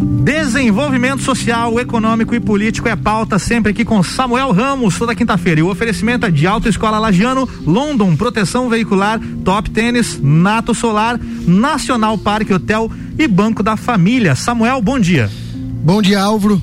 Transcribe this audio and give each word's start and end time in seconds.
Desenvolvimento 0.00 1.22
social, 1.22 1.78
econômico 1.78 2.34
e 2.34 2.40
político 2.40 2.88
é 2.88 2.96
pauta 2.96 3.38
sempre 3.38 3.72
aqui 3.72 3.84
com 3.84 4.02
Samuel 4.02 4.50
Ramos, 4.50 4.98
toda 4.98 5.14
quinta-feira. 5.14 5.60
E 5.60 5.62
o 5.62 5.70
oferecimento 5.70 6.24
é 6.24 6.30
de 6.30 6.46
Autoescola 6.46 6.98
Lagiano, 6.98 7.46
London, 7.66 8.16
Proteção 8.16 8.70
Veicular, 8.70 9.20
Top 9.44 9.68
Tênis, 9.68 10.18
Nato 10.22 10.74
Solar, 10.74 11.20
Nacional 11.46 12.16
Parque 12.16 12.54
Hotel 12.54 12.90
e 13.18 13.28
Banco 13.28 13.62
da 13.62 13.76
Família. 13.76 14.34
Samuel, 14.34 14.80
bom 14.80 14.98
dia. 14.98 15.30
Bom 15.84 16.00
dia, 16.00 16.20
Álvaro. 16.22 16.60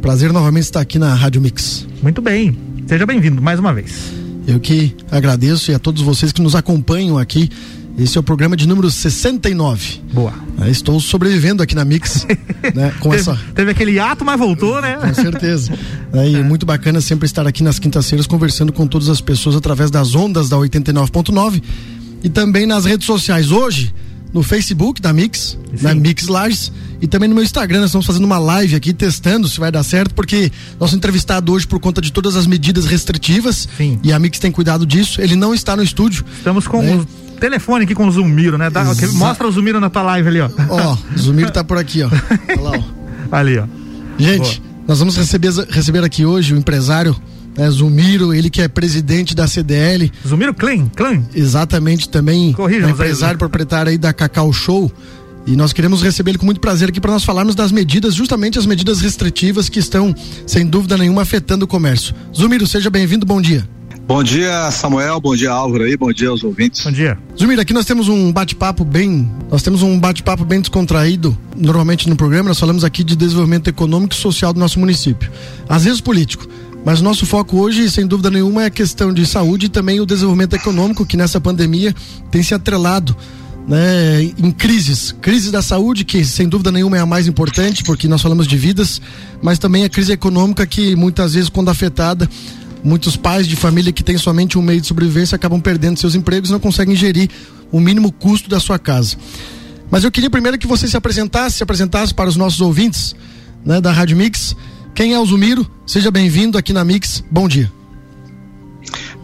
Prazer 0.00 0.32
novamente 0.32 0.64
estar 0.64 0.80
aqui 0.80 0.98
na 0.98 1.14
Rádio 1.14 1.42
Mix. 1.42 1.86
Muito 2.02 2.22
bem. 2.22 2.56
Seja 2.86 3.04
bem-vindo 3.04 3.42
mais 3.42 3.60
uma 3.60 3.74
vez. 3.74 4.12
Eu 4.46 4.58
que 4.58 4.96
agradeço 5.10 5.70
e 5.70 5.74
a 5.74 5.78
todos 5.78 6.00
vocês 6.00 6.32
que 6.32 6.40
nos 6.40 6.56
acompanham 6.56 7.18
aqui 7.18 7.50
esse 7.98 8.16
é 8.16 8.20
o 8.20 8.22
programa 8.22 8.56
de 8.56 8.66
número 8.66 8.90
69. 8.90 10.00
Boa. 10.12 10.32
É, 10.60 10.70
estou 10.70 10.98
sobrevivendo 11.00 11.62
aqui 11.62 11.74
na 11.74 11.84
Mix. 11.84 12.26
né, 12.74 12.92
com 13.00 13.10
teve, 13.10 13.20
essa... 13.20 13.38
teve 13.54 13.70
aquele 13.70 13.98
ato, 13.98 14.24
mas 14.24 14.38
voltou, 14.38 14.80
né? 14.80 14.96
Com 14.96 15.14
certeza. 15.14 15.72
É, 16.12 16.28
e 16.28 16.36
é. 16.36 16.42
muito 16.42 16.64
bacana 16.64 17.00
sempre 17.00 17.26
estar 17.26 17.46
aqui 17.46 17.62
nas 17.62 17.78
quintas-feiras 17.78 18.26
conversando 18.26 18.72
com 18.72 18.86
todas 18.86 19.08
as 19.08 19.20
pessoas 19.20 19.56
através 19.56 19.90
das 19.90 20.14
ondas 20.14 20.48
da 20.48 20.56
89.9 20.56 21.62
e 22.22 22.28
também 22.28 22.66
nas 22.66 22.84
redes 22.84 23.06
sociais. 23.06 23.50
Hoje, 23.50 23.94
no 24.32 24.42
Facebook 24.42 25.00
da 25.00 25.12
Mix, 25.12 25.58
Sim. 25.76 25.84
na 25.84 25.94
Mix 25.94 26.26
Lages, 26.26 26.72
e 27.00 27.06
também 27.06 27.28
no 27.28 27.34
meu 27.34 27.44
Instagram. 27.44 27.80
Nós 27.80 27.88
estamos 27.88 28.06
fazendo 28.06 28.24
uma 28.24 28.38
live 28.38 28.76
aqui 28.76 28.92
testando 28.94 29.48
se 29.48 29.58
vai 29.58 29.72
dar 29.72 29.82
certo, 29.82 30.14
porque 30.14 30.50
nosso 30.78 30.94
entrevistado 30.94 31.52
hoje, 31.52 31.66
por 31.66 31.80
conta 31.80 32.00
de 32.00 32.12
todas 32.12 32.36
as 32.36 32.46
medidas 32.46 32.86
restritivas, 32.86 33.68
Sim. 33.76 33.98
e 34.02 34.12
a 34.12 34.18
Mix 34.18 34.38
tem 34.38 34.52
cuidado 34.52 34.86
disso, 34.86 35.20
ele 35.20 35.34
não 35.34 35.52
está 35.52 35.76
no 35.76 35.82
estúdio. 35.82 36.24
Estamos 36.38 36.66
com 36.66 36.80
né? 36.80 37.04
Telefone 37.42 37.84
aqui 37.84 37.94
com 37.94 38.06
o 38.06 38.10
Zumiro, 38.10 38.56
né? 38.56 38.70
Dá, 38.70 38.84
mostra 39.14 39.48
o 39.48 39.50
Zumiro 39.50 39.80
na 39.80 39.90
tua 39.90 40.02
live 40.02 40.28
ali, 40.28 40.40
ó. 40.40 40.48
Ó, 40.68 40.96
o 41.14 41.18
Zumiro 41.18 41.50
tá 41.50 41.64
por 41.64 41.76
aqui, 41.76 42.02
ó. 42.04 42.08
Olha 42.48 42.60
lá, 42.60 42.70
ó. 42.78 43.36
Ali, 43.36 43.58
ó. 43.58 43.66
Gente, 44.16 44.60
Boa. 44.60 44.70
nós 44.86 45.00
vamos 45.00 45.16
receber, 45.16 45.52
receber 45.68 46.04
aqui 46.04 46.24
hoje 46.24 46.54
o 46.54 46.56
empresário 46.56 47.16
né, 47.58 47.68
Zumiro, 47.68 48.32
ele 48.32 48.48
que 48.48 48.62
é 48.62 48.68
presidente 48.68 49.34
da 49.34 49.48
CDL. 49.48 50.12
Zumiro 50.26 50.54
Klein, 50.54 50.88
Klein. 50.94 51.26
Exatamente, 51.34 52.08
também 52.08 52.54
é 52.56 52.90
empresário 52.90 53.34
aí. 53.34 53.38
proprietário 53.38 53.90
aí 53.90 53.98
da 53.98 54.12
Cacau 54.12 54.52
Show. 54.52 54.92
E 55.44 55.56
nós 55.56 55.72
queremos 55.72 56.00
recebê-lo 56.00 56.38
com 56.38 56.46
muito 56.46 56.60
prazer 56.60 56.90
aqui 56.90 57.00
para 57.00 57.10
nós 57.10 57.24
falarmos 57.24 57.56
das 57.56 57.72
medidas, 57.72 58.14
justamente 58.14 58.56
as 58.60 58.66
medidas 58.66 59.00
restritivas 59.00 59.68
que 59.68 59.80
estão, 59.80 60.14
sem 60.46 60.64
dúvida 60.64 60.96
nenhuma, 60.96 61.22
afetando 61.22 61.64
o 61.64 61.68
comércio. 61.68 62.14
Zumiro, 62.32 62.64
seja 62.68 62.88
bem-vindo, 62.88 63.26
bom 63.26 63.40
dia. 63.42 63.68
Bom 64.06 64.22
dia, 64.22 64.70
Samuel. 64.70 65.20
Bom 65.20 65.34
dia, 65.34 65.50
Álvaro 65.50 65.84
aí. 65.84 65.96
Bom 65.96 66.12
dia 66.12 66.28
aos 66.28 66.42
ouvintes. 66.42 66.84
Bom 66.84 66.90
dia. 66.90 67.16
Zumir, 67.38 67.58
aqui 67.58 67.72
nós 67.72 67.86
temos 67.86 68.08
um 68.08 68.32
bate-papo 68.32 68.84
bem, 68.84 69.30
nós 69.50 69.62
temos 69.62 69.82
um 69.82 69.98
bate-papo 69.98 70.44
bem 70.44 70.60
descontraído. 70.60 71.36
Normalmente 71.56 72.08
no 72.08 72.16
programa 72.16 72.48
nós 72.48 72.58
falamos 72.58 72.84
aqui 72.84 73.04
de 73.04 73.14
desenvolvimento 73.14 73.68
econômico 73.68 74.12
e 74.14 74.16
social 74.16 74.52
do 74.52 74.60
nosso 74.60 74.78
município. 74.78 75.30
Às 75.68 75.84
vezes 75.84 76.00
político. 76.00 76.46
Mas 76.84 77.00
o 77.00 77.04
nosso 77.04 77.24
foco 77.24 77.58
hoje, 77.58 77.88
sem 77.88 78.04
dúvida 78.04 78.28
nenhuma, 78.28 78.64
é 78.64 78.66
a 78.66 78.70
questão 78.70 79.12
de 79.12 79.24
saúde 79.24 79.66
e 79.66 79.68
também 79.68 80.00
o 80.00 80.06
desenvolvimento 80.06 80.54
econômico 80.54 81.06
que 81.06 81.16
nessa 81.16 81.40
pandemia 81.40 81.94
tem 82.28 82.42
se 82.42 82.54
atrelado 82.54 83.16
né, 83.68 84.22
em 84.22 84.50
crises. 84.50 85.14
Crise 85.20 85.50
da 85.50 85.62
saúde, 85.62 86.04
que 86.04 86.24
sem 86.24 86.48
dúvida 86.48 86.72
nenhuma 86.72 86.96
é 86.96 87.00
a 87.00 87.06
mais 87.06 87.28
importante, 87.28 87.84
porque 87.84 88.08
nós 88.08 88.20
falamos 88.20 88.48
de 88.48 88.56
vidas, 88.56 89.00
mas 89.40 89.60
também 89.60 89.84
a 89.84 89.88
crise 89.88 90.12
econômica 90.12 90.66
que 90.66 90.96
muitas 90.96 91.34
vezes, 91.34 91.48
quando 91.48 91.68
afetada, 91.70 92.28
Muitos 92.84 93.16
pais 93.16 93.46
de 93.46 93.54
família 93.54 93.92
que 93.92 94.02
têm 94.02 94.18
somente 94.18 94.58
um 94.58 94.62
meio 94.62 94.80
de 94.80 94.86
sobrevivência 94.86 95.36
acabam 95.36 95.60
perdendo 95.60 95.98
seus 95.98 96.14
empregos 96.14 96.50
e 96.50 96.52
não 96.52 96.58
conseguem 96.58 96.96
gerir 96.96 97.30
o 97.70 97.80
mínimo 97.80 98.10
custo 98.10 98.48
da 98.48 98.58
sua 98.58 98.78
casa. 98.78 99.16
Mas 99.90 100.04
eu 100.04 100.10
queria 100.10 100.30
primeiro 100.30 100.58
que 100.58 100.66
você 100.66 100.88
se 100.88 100.96
apresentasse, 100.96 101.58
se 101.58 101.62
apresentasse 101.62 102.12
para 102.12 102.28
os 102.28 102.36
nossos 102.36 102.60
ouvintes 102.60 103.14
né, 103.64 103.80
da 103.80 103.92
Rádio 103.92 104.16
Mix. 104.16 104.56
Quem 104.94 105.14
é 105.14 105.18
o 105.18 105.24
Zumiro? 105.24 105.70
Seja 105.86 106.10
bem-vindo 106.10 106.58
aqui 106.58 106.72
na 106.72 106.84
Mix. 106.84 107.22
Bom 107.30 107.46
dia. 107.46 107.70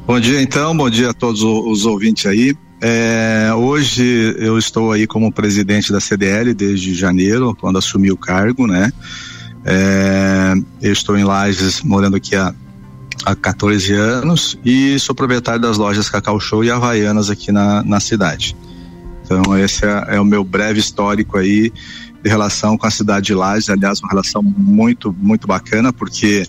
Bom 0.06 0.20
dia, 0.20 0.40
então. 0.40 0.76
Bom 0.76 0.88
dia 0.88 1.10
a 1.10 1.14
todos 1.14 1.42
os 1.42 1.84
ouvintes 1.84 2.26
aí. 2.26 2.56
É, 2.80 3.50
hoje 3.56 4.36
eu 4.38 4.56
estou 4.56 4.92
aí 4.92 5.06
como 5.06 5.32
presidente 5.32 5.90
da 5.92 6.00
CDL 6.00 6.54
desde 6.54 6.94
janeiro, 6.94 7.56
quando 7.60 7.78
assumi 7.78 8.10
o 8.12 8.16
cargo, 8.16 8.66
né? 8.66 8.92
É, 9.64 10.54
eu 10.80 10.92
estou 10.92 11.18
em 11.18 11.24
Lages, 11.24 11.82
morando 11.82 12.16
aqui 12.16 12.36
há 12.36 12.54
há 13.24 13.34
14 13.34 13.92
anos 13.94 14.58
e 14.64 14.98
sou 14.98 15.14
proprietário 15.14 15.60
das 15.60 15.78
lojas 15.78 16.08
Cacau 16.08 16.38
Show 16.40 16.64
e 16.64 16.70
Havaianas 16.70 17.30
aqui 17.30 17.52
na, 17.52 17.82
na 17.82 18.00
cidade. 18.00 18.56
Então 19.24 19.56
esse 19.58 19.84
é, 19.84 20.16
é 20.16 20.20
o 20.20 20.24
meu 20.24 20.42
breve 20.42 20.80
histórico 20.80 21.36
aí 21.36 21.72
de 22.22 22.28
relação 22.28 22.76
com 22.76 22.86
a 22.86 22.90
cidade 22.90 23.26
de 23.26 23.34
Lages, 23.34 23.70
aliás, 23.70 24.00
uma 24.00 24.08
relação 24.08 24.42
muito, 24.42 25.14
muito 25.18 25.46
bacana, 25.46 25.92
porque 25.92 26.44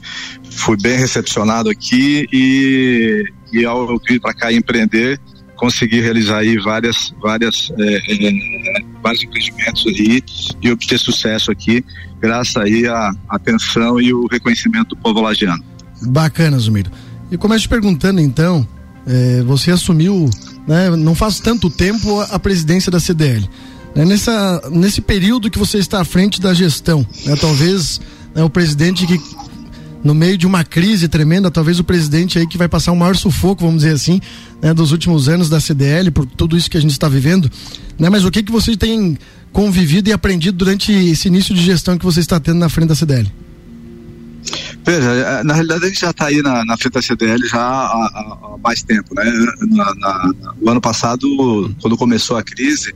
fui 0.49 0.75
bem 0.77 0.97
recepcionado 0.97 1.69
aqui 1.69 2.25
e, 2.33 3.23
e 3.53 3.65
ao 3.65 3.99
vir 3.99 4.19
para 4.19 4.33
cá 4.33 4.51
empreender, 4.51 5.19
consegui 5.55 5.99
realizar 5.99 6.39
aí 6.39 6.57
várias, 6.57 7.13
várias, 7.21 7.71
é, 7.77 7.97
é, 7.97 8.83
vários 9.03 9.23
empreendimentos 9.23 9.85
aí 9.87 10.23
e 10.61 10.71
obter 10.71 10.97
sucesso 10.97 11.51
aqui, 11.51 11.83
graças 12.19 12.57
aí 12.57 12.87
à 12.87 13.11
atenção 13.29 13.99
e 13.99 14.13
o 14.13 14.25
reconhecimento 14.25 14.89
do 14.89 14.97
povo 14.97 15.21
lagiano. 15.21 15.63
Bacana, 16.01 16.57
Zumiro. 16.57 16.91
E 17.31 17.37
começo 17.37 17.63
te 17.63 17.69
perguntando 17.69 18.19
então, 18.19 18.67
é, 19.05 19.41
você 19.43 19.71
assumiu, 19.71 20.29
né, 20.67 20.89
não 20.95 21.13
faz 21.13 21.39
tanto 21.39 21.69
tempo 21.69 22.21
a 22.21 22.39
presidência 22.39 22.91
da 22.91 22.99
CDL. 22.99 23.47
Né, 23.95 24.05
nessa, 24.05 24.61
nesse 24.71 25.01
período 25.01 25.49
que 25.49 25.57
você 25.57 25.77
está 25.77 26.01
à 26.01 26.05
frente 26.05 26.39
da 26.39 26.53
gestão, 26.53 27.05
né, 27.25 27.35
talvez 27.35 27.99
né, 28.35 28.43
o 28.43 28.49
presidente 28.49 29.05
que 29.05 29.19
no 30.03 30.13
meio 30.13 30.37
de 30.37 30.47
uma 30.47 30.63
crise 30.63 31.07
tremenda, 31.07 31.51
talvez 31.51 31.79
o 31.79 31.83
presidente 31.83 32.39
aí 32.39 32.47
que 32.47 32.57
vai 32.57 32.67
passar 32.67 32.91
o 32.91 32.95
maior 32.95 33.15
sufoco, 33.15 33.65
vamos 33.65 33.81
dizer 33.81 33.93
assim, 33.93 34.21
né, 34.61 34.73
dos 34.73 34.91
últimos 34.91 35.27
anos 35.27 35.49
da 35.49 35.59
CDL, 35.59 36.11
por 36.11 36.25
tudo 36.25 36.55
isso 36.55 36.69
que 36.69 36.77
a 36.77 36.81
gente 36.81 36.91
está 36.91 37.09
vivendo, 37.09 37.51
né, 37.97 38.09
mas 38.09 38.23
o 38.23 38.31
que 38.31 38.41
que 38.41 38.51
você 38.51 38.77
tem 38.77 39.17
convivido 39.51 40.09
e 40.09 40.13
aprendido 40.13 40.57
durante 40.57 40.91
esse 40.91 41.27
início 41.27 41.53
de 41.53 41.61
gestão 41.61 41.97
que 41.97 42.05
você 42.05 42.19
está 42.19 42.39
tendo 42.39 42.59
na 42.59 42.69
frente 42.69 42.89
da 42.89 42.95
CDL? 42.95 43.29
Veja, 44.85 45.09
é, 45.09 45.43
na 45.43 45.53
realidade 45.53 45.85
a 45.85 45.87
gente 45.87 45.99
já 45.99 46.09
está 46.09 46.27
aí 46.27 46.41
na, 46.41 46.65
na 46.65 46.77
frente 46.77 46.93
da 46.93 47.01
CDL 47.01 47.47
já 47.47 47.59
há, 47.59 47.91
há, 47.93 48.57
mais 48.63 48.81
tempo, 48.81 49.13
né? 49.13 49.23
Na, 49.69 49.95
na, 49.95 50.31
no 50.61 50.71
ano 50.71 50.81
passado, 50.81 51.73
quando 51.81 51.97
começou 51.97 52.37
a 52.37 52.43
crise, 52.43 52.93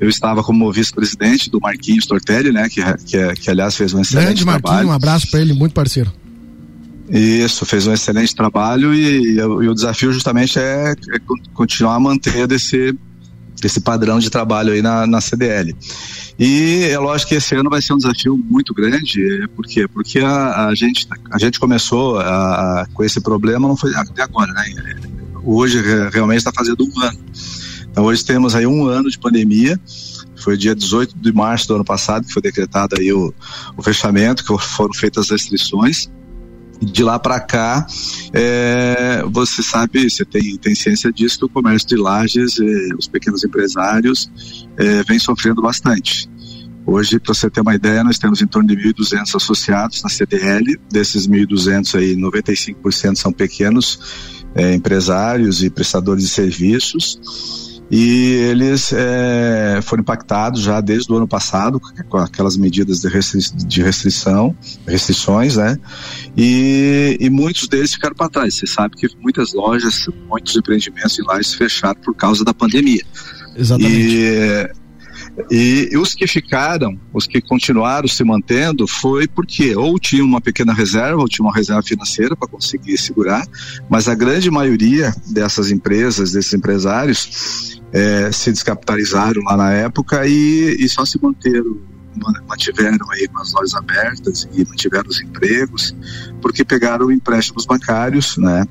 eu 0.00 0.08
estava 0.08 0.42
como 0.42 0.72
vice-presidente 0.72 1.50
do 1.50 1.60
Marquinhos 1.60 2.06
Tortelli, 2.06 2.52
né? 2.52 2.68
Que, 2.68 2.82
que, 3.04 3.34
que 3.34 3.50
aliás 3.50 3.76
fez 3.76 3.92
um 3.92 4.00
excelente 4.00 4.26
Grande 4.26 4.44
trabalho. 4.44 4.62
Marquinhos, 4.64 4.90
um 4.90 4.92
abraço 4.92 5.30
para 5.30 5.40
ele, 5.40 5.52
muito 5.52 5.74
parceiro. 5.74 6.12
Isso, 7.10 7.66
fez 7.66 7.86
um 7.86 7.92
excelente 7.92 8.34
trabalho 8.34 8.94
e, 8.94 9.34
e, 9.34 9.36
e 9.36 9.42
o 9.42 9.74
desafio 9.74 10.12
justamente 10.12 10.58
é, 10.58 10.92
é 10.92 11.18
continuar 11.52 11.96
a 11.96 12.00
manter 12.00 12.46
desse, 12.46 12.96
desse 13.60 13.80
padrão 13.80 14.18
de 14.18 14.30
trabalho 14.30 14.72
aí 14.72 14.82
na, 14.82 15.06
na 15.06 15.20
CDL. 15.20 15.74
E 16.38 16.88
é 16.90 16.98
lógico 16.98 17.30
que 17.30 17.34
esse 17.36 17.54
ano 17.54 17.70
vai 17.70 17.80
ser 17.80 17.92
um 17.92 17.96
desafio 17.96 18.36
muito 18.36 18.74
grande, 18.74 19.22
é, 19.42 19.46
por 19.48 19.66
quê? 19.66 19.86
Porque 19.86 20.18
a, 20.18 20.66
a 20.66 20.74
gente, 20.74 21.06
a 21.30 21.38
gente 21.38 21.60
começou 21.60 22.18
a, 22.18 22.82
a, 22.82 22.86
com 22.92 23.04
esse 23.04 23.20
problema, 23.20 23.68
não 23.68 23.76
foi 23.76 23.94
até 23.94 24.22
agora, 24.22 24.52
né? 24.52 24.64
Hoje 25.44 25.80
realmente 26.10 26.38
está 26.38 26.52
fazendo 26.52 26.84
um 26.84 27.02
ano. 27.02 27.18
Então 27.90 28.04
hoje 28.04 28.24
temos 28.24 28.54
aí 28.54 28.66
um 28.66 28.86
ano 28.86 29.08
de 29.08 29.18
pandemia, 29.18 29.78
foi 30.36 30.56
dia 30.56 30.74
18 30.74 31.16
de 31.16 31.32
março 31.32 31.68
do 31.68 31.76
ano 31.76 31.84
passado 31.84 32.26
que 32.26 32.32
foi 32.32 32.42
decretado 32.42 32.96
aí 32.98 33.12
o, 33.12 33.32
o 33.76 33.82
fechamento, 33.82 34.44
que 34.44 34.58
foram 34.58 34.92
feitas 34.92 35.26
as 35.26 35.30
restrições 35.30 36.10
de 36.84 37.02
lá 37.02 37.18
para 37.18 37.40
cá, 37.40 37.86
é, 38.32 39.24
você 39.30 39.62
sabe, 39.62 40.08
você 40.08 40.24
tem, 40.24 40.56
tem 40.56 40.74
ciência 40.74 41.12
disso, 41.12 41.38
que 41.38 41.44
o 41.44 41.48
comércio 41.48 41.88
de 41.88 41.96
lajes, 41.96 42.58
é, 42.60 42.94
os 42.98 43.06
pequenos 43.06 43.44
empresários, 43.44 44.30
é, 44.76 45.02
vem 45.04 45.18
sofrendo 45.18 45.62
bastante. 45.62 46.28
Hoje, 46.86 47.18
para 47.18 47.32
você 47.32 47.48
ter 47.48 47.62
uma 47.62 47.74
ideia, 47.74 48.04
nós 48.04 48.18
temos 48.18 48.42
em 48.42 48.46
torno 48.46 48.68
de 48.68 48.76
1.200 48.76 49.34
associados 49.34 50.02
na 50.02 50.10
CDL. 50.10 50.78
Desses 50.90 51.26
1.200 51.26 51.98
aí, 51.98 52.14
95% 52.14 53.16
são 53.16 53.32
pequenos 53.32 54.42
é, 54.54 54.74
empresários 54.74 55.62
e 55.62 55.70
prestadores 55.70 56.24
de 56.24 56.28
serviços 56.28 57.63
e 57.90 58.32
eles 58.50 58.92
é, 58.92 59.80
foram 59.82 60.00
impactados 60.00 60.60
já 60.62 60.80
desde 60.80 61.12
o 61.12 61.16
ano 61.16 61.28
passado 61.28 61.80
com 62.08 62.16
aquelas 62.16 62.56
medidas 62.56 63.00
de, 63.00 63.08
restri 63.08 63.40
de 63.66 63.82
restrição, 63.82 64.56
restrições, 64.86 65.56
né? 65.56 65.78
E, 66.36 67.16
e, 67.20 67.28
muitos 67.30 67.68
deles 67.68 67.92
ficaram 67.94 68.14
para 68.14 68.28
trás. 68.28 68.54
Você 68.54 68.66
sabe 68.66 68.96
que 68.96 69.08
muitas 69.20 69.52
lojas, 69.52 70.06
muitos 70.28 70.56
empreendimentos 70.56 71.18
em 71.18 71.42
se 71.42 71.56
fecharam 71.56 72.00
por 72.00 72.14
causa 72.14 72.44
da 72.44 72.54
pandemia. 72.54 73.02
Exatamente. 73.56 73.94
E, 73.94 74.70
e, 75.50 75.90
os 75.96 76.14
que 76.14 76.26
ficaram, 76.26 76.98
os 77.12 77.26
que 77.26 77.40
continuaram 77.40 78.06
se 78.06 78.22
mantendo, 78.22 78.86
foi 78.86 79.26
porque 79.26 79.74
ou 79.74 79.98
tinham 79.98 80.26
uma 80.26 80.40
pequena 80.40 80.72
reserva, 80.72 81.20
ou 81.20 81.28
tinham 81.28 81.46
uma 81.46 81.54
reserva 81.54 81.82
financeira 81.82 82.36
para 82.36 82.48
conseguir 82.48 82.96
segurar, 82.98 83.46
mas 83.88 84.08
a 84.08 84.14
grande 84.14 84.50
maioria 84.50 85.14
dessas 85.26 85.70
empresas, 85.70 86.32
desses 86.32 86.54
empresários, 86.54 87.80
é, 87.92 88.30
se 88.30 88.50
descapitalizaram 88.52 89.42
lá 89.42 89.56
na 89.56 89.72
época 89.72 90.26
e, 90.26 90.76
e 90.78 90.88
só 90.88 91.04
se 91.04 91.20
manteram 91.20 91.78
mantiveram 92.48 93.10
aí 93.10 93.26
com 93.26 93.40
as 93.40 93.52
lojas 93.52 93.74
abertas 93.74 94.48
e 94.52 94.64
mantiveram 94.64 95.08
os 95.08 95.20
empregos, 95.20 95.96
porque 96.40 96.64
pegaram 96.64 97.10
empréstimos 97.10 97.66
bancários, 97.66 98.36
né? 98.36 98.64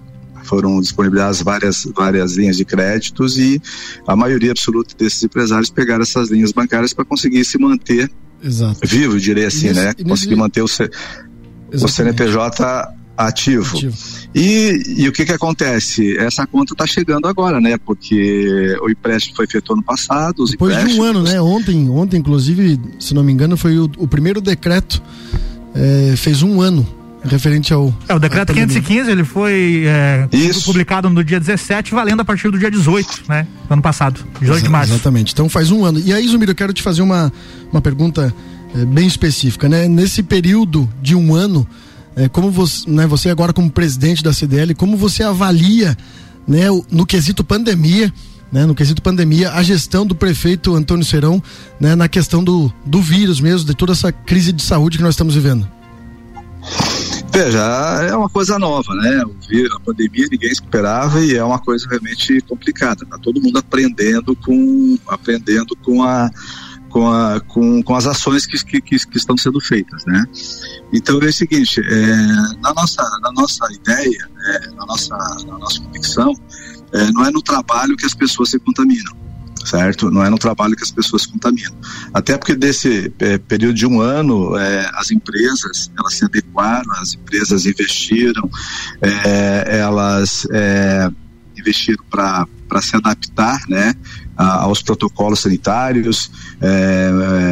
Foram 0.43 0.79
disponibilizadas 0.81 1.41
várias, 1.41 1.87
várias 1.95 2.35
linhas 2.35 2.57
de 2.57 2.65
créditos 2.65 3.37
e 3.37 3.61
a 4.07 4.15
maioria 4.15 4.51
absoluta 4.51 4.95
desses 4.97 5.23
empresários 5.23 5.69
pegaram 5.69 6.03
essas 6.03 6.29
linhas 6.29 6.51
bancárias 6.51 6.93
para 6.93 7.05
conseguir 7.05 7.43
se 7.45 7.57
manter 7.57 8.11
Exato. 8.43 8.79
vivo, 8.83 9.19
direi 9.19 9.45
assim, 9.45 9.67
nesse, 9.67 9.79
né? 9.79 9.93
Conseguir 10.07 10.35
manter 10.35 10.61
o, 10.61 10.67
C, 10.67 10.89
o 11.73 11.87
CNPJ 11.87 12.93
ativo. 13.17 13.77
ativo. 13.77 13.97
E, 14.35 14.83
e 14.97 15.07
o 15.07 15.11
que 15.11 15.25
que 15.25 15.31
acontece? 15.31 16.17
Essa 16.17 16.45
conta 16.45 16.73
está 16.73 16.85
chegando 16.85 17.27
agora, 17.27 17.61
né? 17.61 17.77
Porque 17.77 18.75
o 18.81 18.89
empréstimo 18.89 19.35
foi 19.35 19.47
feito 19.47 19.73
ano 19.73 19.83
passado. 19.83 20.45
Depois 20.45 20.77
de 20.85 20.99
um 20.99 21.03
ano, 21.03 21.23
né? 21.23 21.39
Ontem, 21.39 21.89
ontem, 21.89 22.17
inclusive, 22.17 22.79
se 22.99 23.13
não 23.13 23.23
me 23.23 23.31
engano, 23.31 23.55
foi 23.55 23.77
o, 23.77 23.89
o 23.97 24.07
primeiro 24.07 24.41
decreto. 24.41 25.01
É, 25.75 26.15
fez 26.15 26.43
um 26.43 26.61
ano 26.61 26.87
referente 27.23 27.73
ao. 27.73 27.93
É, 28.07 28.13
o 28.13 28.19
decreto 28.19 28.53
515 28.53 29.09
ele 29.09 29.23
foi 29.23 29.83
é, 29.85 30.27
publicado 30.65 31.09
no 31.09 31.23
dia 31.23 31.39
17, 31.39 31.93
valendo 31.93 32.21
a 32.21 32.25
partir 32.25 32.49
do 32.49 32.57
dia 32.57 32.69
18, 32.69 33.23
né? 33.27 33.47
ano 33.69 33.81
passado, 33.81 34.19
18 34.39 34.57
Exa 34.57 34.63
de 34.63 34.69
março. 34.69 34.93
Exatamente. 34.93 35.33
Então 35.33 35.47
faz 35.47 35.71
um 35.71 35.85
ano. 35.85 35.99
E 35.99 36.13
aí, 36.13 36.27
Zumiro, 36.27 36.51
eu 36.51 36.55
quero 36.55 36.73
te 36.73 36.81
fazer 36.81 37.01
uma, 37.01 37.31
uma 37.71 37.81
pergunta 37.81 38.33
é, 38.75 38.85
bem 38.85 39.07
específica, 39.07 39.69
né? 39.69 39.87
Nesse 39.87 40.21
período 40.21 40.89
de 41.01 41.15
um 41.15 41.33
ano, 41.33 41.67
é, 42.15 42.27
como 42.27 42.51
você, 42.51 42.89
né, 42.89 43.07
você 43.07 43.29
agora 43.29 43.53
como 43.53 43.69
presidente 43.69 44.23
da 44.23 44.33
CDL, 44.33 44.75
como 44.75 44.97
você 44.97 45.23
avalia, 45.23 45.97
né, 46.47 46.65
no 46.91 47.05
quesito 47.05 47.43
pandemia, 47.43 48.13
né, 48.51 48.65
no 48.65 48.75
quesito 48.75 49.01
pandemia, 49.01 49.51
a 49.53 49.63
gestão 49.63 50.05
do 50.05 50.13
prefeito 50.13 50.75
Antônio 50.75 51.05
Serão, 51.05 51.41
né, 51.79 51.95
na 51.95 52.07
questão 52.07 52.43
do, 52.43 52.71
do 52.85 53.01
vírus 53.01 53.39
mesmo, 53.39 53.65
de 53.65 53.73
toda 53.73 53.93
essa 53.93 54.11
crise 54.11 54.51
de 54.51 54.61
saúde 54.61 54.97
que 54.97 55.03
nós 55.03 55.15
estamos 55.15 55.33
vivendo? 55.33 55.67
Veja, 57.33 57.59
é 58.07 58.15
uma 58.15 58.29
coisa 58.29 58.59
nova, 58.59 58.93
né? 58.93 59.23
A 59.75 59.79
pandemia 59.79 60.27
ninguém 60.29 60.51
esperava 60.51 61.19
e 61.19 61.35
é 61.35 61.43
uma 61.43 61.57
coisa 61.57 61.87
realmente 61.89 62.39
complicada. 62.41 63.07
Tá 63.07 63.17
todo 63.17 63.41
mundo 63.41 63.57
aprendendo 63.57 64.35
com 64.35 64.99
aprendendo 65.07 65.75
com 65.77 66.03
a 66.03 66.29
com, 66.89 67.11
a, 67.11 67.39
com, 67.39 67.81
com 67.81 67.95
as 67.95 68.05
ações 68.05 68.45
que, 68.45 68.63
que, 68.63 68.79
que, 68.79 69.17
estão 69.17 69.35
sendo 69.35 69.59
feitas, 69.59 70.05
né? 70.05 70.23
Então 70.93 71.19
é 71.19 71.25
o 71.25 71.33
seguinte, 71.33 71.81
é, 71.81 72.15
na, 72.61 72.71
nossa, 72.71 73.01
na 73.19 73.31
nossa 73.31 73.65
ideia, 73.73 74.29
é, 74.45 74.67
na, 74.75 74.85
nossa, 74.85 75.17
na 75.47 75.57
nossa 75.57 75.81
convicção, 75.81 76.31
é, 76.91 77.11
não 77.11 77.25
é 77.25 77.31
no 77.31 77.41
trabalho 77.41 77.97
que 77.97 78.05
as 78.05 78.13
pessoas 78.13 78.51
se 78.51 78.59
contaminam, 78.59 79.11
certo? 79.65 80.11
Não 80.11 80.23
é 80.23 80.29
no 80.29 80.37
trabalho 80.37 80.75
que 80.75 80.83
as 80.83 80.91
pessoas 80.91 81.25
contaminam. 81.25 81.73
Até 82.13 82.37
porque 82.37 82.55
desse 82.55 83.11
é, 83.19 83.37
período 83.37 83.75
de 83.75 83.85
um 83.85 84.01
ano, 84.01 84.57
é, 84.57 84.89
as 84.95 85.11
empresas, 85.11 85.91
elas 85.97 86.13
se 86.15 86.25
adequaram, 86.25 86.91
as 86.93 87.13
empresas 87.13 87.65
investiram, 87.65 88.49
é, 89.01 89.79
elas 89.79 90.47
é, 90.51 91.09
investiram 91.57 92.03
para 92.09 92.81
se 92.81 92.95
adaptar, 92.95 93.61
né? 93.67 93.93
Aos 94.35 94.81
protocolos 94.81 95.41
sanitários, 95.41 96.31
é, 96.61 97.11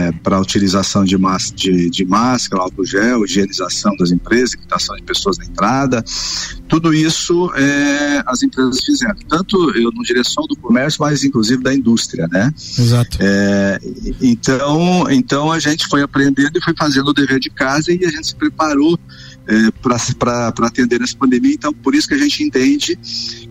é, 0.10 0.12
para 0.24 0.38
a 0.38 0.40
utilização 0.40 1.04
de, 1.04 1.18
de, 1.56 1.90
de 1.90 2.06
máscara, 2.06 2.64
álcool 2.64 2.86
gel, 2.86 3.26
higienização 3.26 3.96
das 3.98 4.12
empresas, 4.12 4.54
equitação 4.54 4.96
de 4.96 5.04
pessoas 5.04 5.38
na 5.38 5.46
entrada. 5.46 6.04
Tudo 6.68 6.94
isso 6.94 7.52
é, 7.56 8.24
as 8.26 8.42
empresas 8.44 8.84
fizeram, 8.84 9.16
tanto 9.28 9.72
eu 9.78 9.92
não 9.92 10.02
direção 10.02 10.46
do 10.48 10.56
comércio, 10.56 11.02
mas 11.02 11.24
inclusive 11.24 11.62
da 11.62 11.74
indústria, 11.74 12.28
né? 12.32 12.54
Exato. 12.58 13.18
É, 13.20 13.80
então, 14.22 15.10
então 15.10 15.52
a 15.52 15.60
gente 15.60 15.88
foi 15.88 16.02
aprendendo 16.02 16.58
e 16.58 16.64
foi 16.64 16.74
fazendo 16.78 17.10
o 17.10 17.14
dever 17.14 17.40
de 17.40 17.50
casa 17.50 17.92
e 17.92 18.06
a 18.06 18.10
gente 18.10 18.28
se 18.28 18.36
preparou 18.36 18.98
é, 19.52 19.72
para 20.18 20.54
atender 20.62 21.02
essa 21.02 21.18
pandemia. 21.18 21.54
Então, 21.54 21.74
por 21.74 21.94
isso 21.94 22.08
que 22.08 22.14
a 22.14 22.18
gente 22.18 22.42
entende 22.42 22.98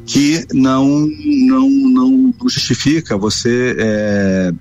que 0.07 0.47
não, 0.53 1.07
não, 1.47 1.69
não 1.69 2.35
justifica 2.43 3.19
você 3.19 3.77
é, 3.79 4.53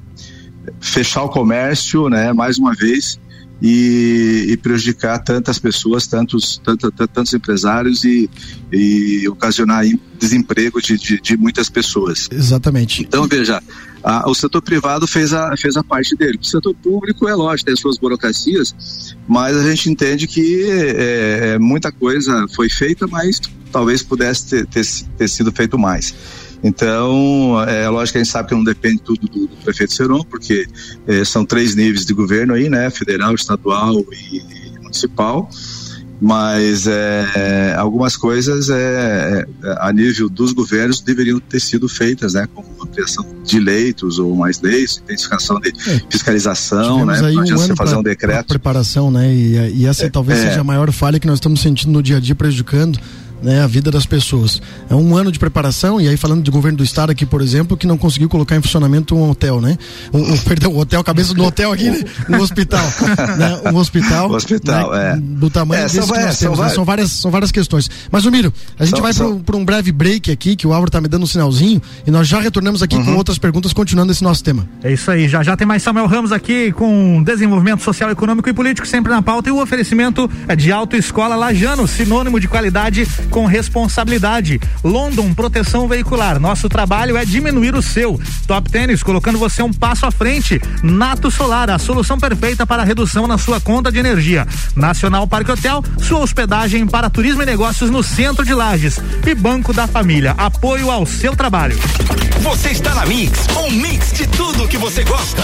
fechar 0.82 1.24
o 1.24 1.30
comércio, 1.30 2.10
né, 2.10 2.34
mais 2.34 2.58
uma 2.58 2.76
vez, 2.76 3.18
e, 3.62 4.48
e, 4.50 4.58
prejudicar 4.58 5.20
tantas 5.20 5.60
pessoas, 5.60 6.08
tantos, 6.08 6.62
tantos, 6.64 6.90
tantos 7.14 7.34
empresários 7.34 8.04
e, 8.06 8.30
e 8.72 9.28
ocasionar 9.28 9.84
desemprego 10.18 10.82
de, 10.82 10.98
de, 10.98 11.20
de, 11.20 11.38
muitas 11.38 11.70
pessoas. 11.70 12.30
Exatamente. 12.32 13.04
Então, 13.04 13.28
veja, 13.28 13.62
o 14.26 14.34
setor 14.34 14.62
privado 14.62 15.08
fez 15.08 15.34
a, 15.34 15.56
fez 15.58 15.76
a 15.78 15.84
parte 15.84 16.16
dele. 16.16 16.40
O 16.42 16.46
setor 16.46 16.74
público 16.76 17.28
é 17.28 17.36
lógico, 17.36 17.66
tem 17.66 17.74
as 17.74 17.80
suas 17.80 17.98
burocracias, 17.98 19.16
mas 19.28 19.58
a 19.58 19.64
gente 19.64 19.90
entende 19.90 20.28
que 20.28 20.70
é, 20.70 21.54
é 21.54 21.60
muita 21.60 21.92
coisa 21.92 22.46
foi 22.56 22.70
feita, 22.70 23.08
mas 23.08 23.40
talvez 23.72 24.02
pudesse 24.02 24.50
ter, 24.50 24.68
ter, 24.68 24.86
ter 25.18 25.28
sido 25.28 25.52
feito 25.52 25.78
mais. 25.78 26.14
Então, 26.64 27.56
é 27.68 27.88
lógico 27.88 28.14
que 28.14 28.18
a 28.20 28.24
gente 28.24 28.32
sabe 28.32 28.50
que 28.50 28.56
não 28.56 28.64
depende 28.64 29.02
tudo 29.02 29.28
do, 29.28 29.48
do 29.48 29.56
prefeito 29.64 29.94
Seron, 29.94 30.24
porque 30.24 30.68
é, 31.08 31.24
são 31.24 31.46
três 31.46 31.74
níveis 31.74 32.06
de 32.06 32.14
governo 32.14 32.54
aí, 32.54 32.70
né? 32.70 32.90
Federal, 32.90 33.34
estadual 33.34 33.96
e 34.12 34.44
municipal. 34.82 35.50
Mas 36.22 36.86
é, 36.86 37.76
algumas 37.78 38.18
coisas 38.18 38.70
é, 38.70 39.46
é, 39.64 39.78
a 39.80 39.92
nível 39.94 40.30
dos 40.30 40.52
governos 40.52 41.00
deveriam 41.00 41.40
ter 41.40 41.62
sido 41.62 41.88
feitas, 41.88 42.34
né? 42.34 42.46
Como 42.54 42.68
ampliação 42.84 43.26
de 43.44 43.58
leitos 43.58 44.20
ou 44.20 44.36
mais 44.36 44.60
leis, 44.60 45.02
intensificação 45.02 45.60
de 45.62 45.70
é. 45.70 46.02
fiscalização, 46.10 47.06
né? 47.06 47.20
Aí 47.24 47.38
um 47.38 47.40
ano 47.40 47.76
fazer 47.76 47.92
pra, 47.92 48.00
um 48.00 48.04
decreto. 48.04 48.48
Preparação, 48.48 49.10
né? 49.10 49.34
E, 49.34 49.78
e 49.78 49.86
essa 49.86 50.10
talvez 50.10 50.40
é. 50.40 50.50
seja 50.50 50.62
a 50.62 50.64
maior 50.64 50.92
falha 50.92 51.20
que 51.20 51.28
nós 51.28 51.38
estamos 51.38 51.62
sentindo 51.62 51.92
no 51.92 52.04
dia 52.04 52.18
a 52.18 52.20
dia 52.20 52.36
prejudicando 52.36 53.00
né, 53.42 53.62
a 53.62 53.68
vida 53.68 53.92
das 53.92 54.06
pessoas. 54.06 54.62
É 54.90 54.96
um 54.96 55.16
ano 55.16 55.32
de 55.32 55.40
preparação, 55.40 56.00
e 56.00 56.08
aí 56.08 56.18
falando 56.18 56.44
de 56.44 56.52
governo 56.52 56.78
do 56.78 56.84
estado 56.84 57.12
aqui, 57.12 57.26
por 57.26 57.42
exemplo, 57.42 57.78
que 57.78 57.88
não 57.88 57.98
conseguiu 57.98 58.30
colocar 58.30 58.56
em 58.56 58.62
funcionamento 58.62 59.16
um 59.16 59.30
hotel, 59.30 59.62
né? 59.62 59.78
Um, 60.14 60.34
um 60.34 60.38
perdão, 60.44 60.74
um 60.74 60.80
hotel, 60.80 61.04
cabeça 61.04 61.34
do 61.34 61.44
hotel 61.44 61.72
aqui, 61.72 61.90
né? 61.90 62.04
Um 62.30 62.38
hospital. 62.38 62.86
né? 63.38 63.72
Um 63.72 63.76
hospital. 63.78 64.30
Um 64.30 64.36
hospital, 64.36 64.92
né? 64.92 65.14
é. 65.14 65.16
Do 65.18 65.50
tamanho 65.50 65.82
é, 65.82 65.84
desse 65.84 65.96
são, 65.96 66.08
que 66.08 66.22
nós 66.22 66.38
temos, 66.38 66.58
são, 66.58 66.66
né? 66.66 66.74
são, 66.74 66.86
várias, 66.86 67.12
são 67.12 67.32
várias 67.32 67.52
questões. 67.52 67.90
Mas, 68.12 68.26
o 68.26 68.32
Miro, 68.32 68.54
a 68.78 68.86
gente 68.86 68.96
são, 68.96 69.04
vai 69.04 69.14
são... 69.14 69.40
para 69.40 69.56
um 69.56 69.66
breve 69.66 69.92
break 69.92 70.32
aqui, 70.32 70.56
que 70.56 70.68
o 70.68 70.74
Álvaro 70.74 70.92
tá 70.92 71.02
me 71.02 71.08
dando 71.08 71.24
um 71.24 71.28
sinalzinho, 71.28 71.82
e 72.06 72.12
nós 72.12 72.28
já 72.28 72.40
retornamos 72.40 72.82
aqui 72.84 72.96
uhum. 72.96 73.06
com 73.06 73.16
outras 73.16 73.38
perguntas, 73.38 73.74
continuando 73.74 74.12
esse 74.12 74.24
nosso 74.24 74.44
tema. 74.44 74.68
É 74.84 74.92
isso 74.92 75.10
aí, 75.10 75.28
já 75.28 75.44
já 75.44 75.56
tem 75.56 75.68
mais 75.68 75.84
Samuel 75.84 76.08
Ramos 76.08 76.32
aqui 76.32 76.72
com 76.72 77.24
desenvolvimento 77.24 77.82
social, 77.82 78.10
econômico 78.10 78.50
e 78.50 78.54
político 78.54 78.88
sempre 78.88 79.12
na 79.12 79.22
pauta, 79.22 79.50
e 79.50 79.52
o 79.52 79.62
oferecimento 79.62 80.30
é 80.48 80.56
de 80.56 80.72
autoescola 80.72 81.36
Lajano, 81.36 81.88
sinônimo 81.88 82.40
de 82.40 82.48
qualidade 82.48 83.06
com 83.30 83.46
responsabilidade. 83.46 84.60
London 84.84 85.34
Proteção 85.34 85.88
Veicular. 85.88 86.40
Nosso 86.40 86.68
trabalho 86.68 87.16
é 87.16 87.24
diminuir 87.24 87.76
o 87.76 87.82
seu. 87.82 88.20
Top 88.48 88.70
Tênis, 88.70 89.04
colocando 89.04 89.38
você 89.38 89.62
um 89.62 89.72
passo 89.72 90.06
à 90.06 90.12
frente. 90.12 90.60
Nato 90.84 91.30
Solar, 91.32 91.70
a 91.70 91.80
solução 91.80 92.18
perfeita 92.18 92.66
para 92.66 92.82
a 92.82 92.86
redução 92.86 93.28
na 93.28 93.38
sua 93.38 93.62
conta 93.62 93.92
de 93.92 94.00
energia. 94.00 94.48
Nacional 94.76 95.28
Parque 95.28 95.52
Hotel, 95.52 95.84
sua 96.02 96.20
hospedagem 96.20 96.86
para 96.88 97.10
turismo 97.10 97.44
e 97.44 97.46
negócios 97.46 97.90
no 97.90 98.04
centro 98.04 98.44
de 98.44 98.54
Lages. 98.54 99.00
E 99.26 99.36
Banco 99.36 99.74
da 99.74 99.88
Família, 99.88 100.34
apoio 100.38 100.90
ao 100.92 101.06
seu 101.06 101.36
trabalho. 101.36 101.78
Você 102.42 102.70
está 102.70 102.96
na 102.96 103.06
Mix, 103.06 103.48
um 103.58 103.72
mix 103.72 104.14
de 104.14 104.28
tudo 104.28 104.68
que 104.68 104.78
você 104.78 105.04
gosta. 105.04 105.44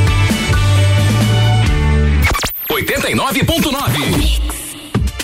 89.9. 2.85 4.50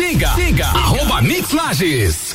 Siga, 0.00 0.32
siga, 0.34 0.64
arroba 0.64 1.20
Mix 1.20 1.52
Lages. 1.52 2.34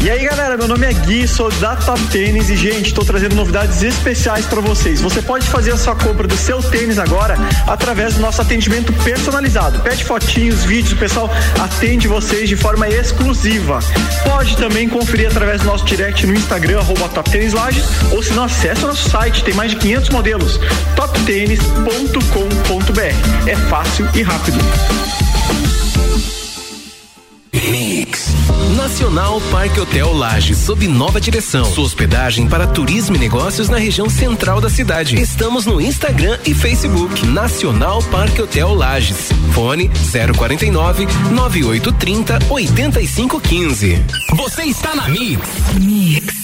E 0.00 0.08
aí 0.08 0.24
galera, 0.24 0.56
meu 0.56 0.68
nome 0.68 0.86
é 0.86 0.92
Gui, 0.92 1.26
sou 1.26 1.50
da 1.52 1.74
Top 1.74 2.00
Tênis 2.04 2.50
e 2.50 2.56
gente, 2.56 2.86
estou 2.88 3.04
trazendo 3.04 3.34
novidades 3.34 3.82
especiais 3.82 4.46
para 4.46 4.60
vocês. 4.60 5.00
Você 5.00 5.20
pode 5.20 5.44
fazer 5.48 5.72
a 5.72 5.76
sua 5.76 5.96
compra 5.96 6.28
do 6.28 6.36
seu 6.36 6.62
tênis 6.62 7.00
agora 7.00 7.36
através 7.66 8.14
do 8.14 8.20
nosso 8.20 8.40
atendimento 8.40 8.92
personalizado. 9.02 9.80
Pede 9.80 10.04
fotinhos, 10.04 10.62
vídeos, 10.62 10.92
o 10.92 10.96
pessoal 10.96 11.28
atende 11.60 12.06
vocês 12.06 12.48
de 12.48 12.54
forma 12.54 12.88
exclusiva. 12.88 13.80
Pode 14.22 14.56
também 14.56 14.88
conferir 14.88 15.26
através 15.26 15.62
do 15.62 15.66
nosso 15.66 15.84
direct 15.84 16.24
no 16.28 16.34
Instagram, 16.34 16.78
arroba 16.78 17.08
Top 17.08 17.28
Tênis 17.28 17.54
Lages, 17.54 17.84
ou 18.12 18.22
se 18.22 18.32
não, 18.34 18.44
acessa 18.44 18.84
o 18.84 18.88
nosso 18.88 19.10
site, 19.10 19.42
tem 19.42 19.54
mais 19.54 19.72
de 19.72 19.78
500 19.78 20.10
modelos, 20.10 20.60
toptênis.com.br. 20.94 23.48
É 23.48 23.56
fácil 23.68 24.08
e 24.14 24.22
rápido. 24.22 25.23
Mix. 27.70 28.28
Nacional 28.76 29.40
Parque 29.50 29.80
Hotel 29.80 30.12
Lages, 30.12 30.58
sob 30.58 30.86
nova 30.86 31.20
direção. 31.20 31.64
Sua 31.64 31.84
hospedagem 31.84 32.48
para 32.48 32.66
turismo 32.66 33.16
e 33.16 33.18
negócios 33.18 33.68
na 33.68 33.78
região 33.78 34.10
central 34.10 34.60
da 34.60 34.68
cidade. 34.68 35.20
Estamos 35.20 35.64
no 35.64 35.80
Instagram 35.80 36.38
e 36.44 36.54
Facebook. 36.54 37.26
Nacional 37.26 38.02
Parque 38.04 38.42
Hotel 38.42 38.74
Lages. 38.74 39.30
Fone 39.52 39.90
049 40.36 41.06
9830 41.32 42.38
8515. 42.50 44.02
Você 44.36 44.64
está 44.64 44.94
na 44.94 45.08
Mix. 45.08 45.40
Mix. 45.80 46.43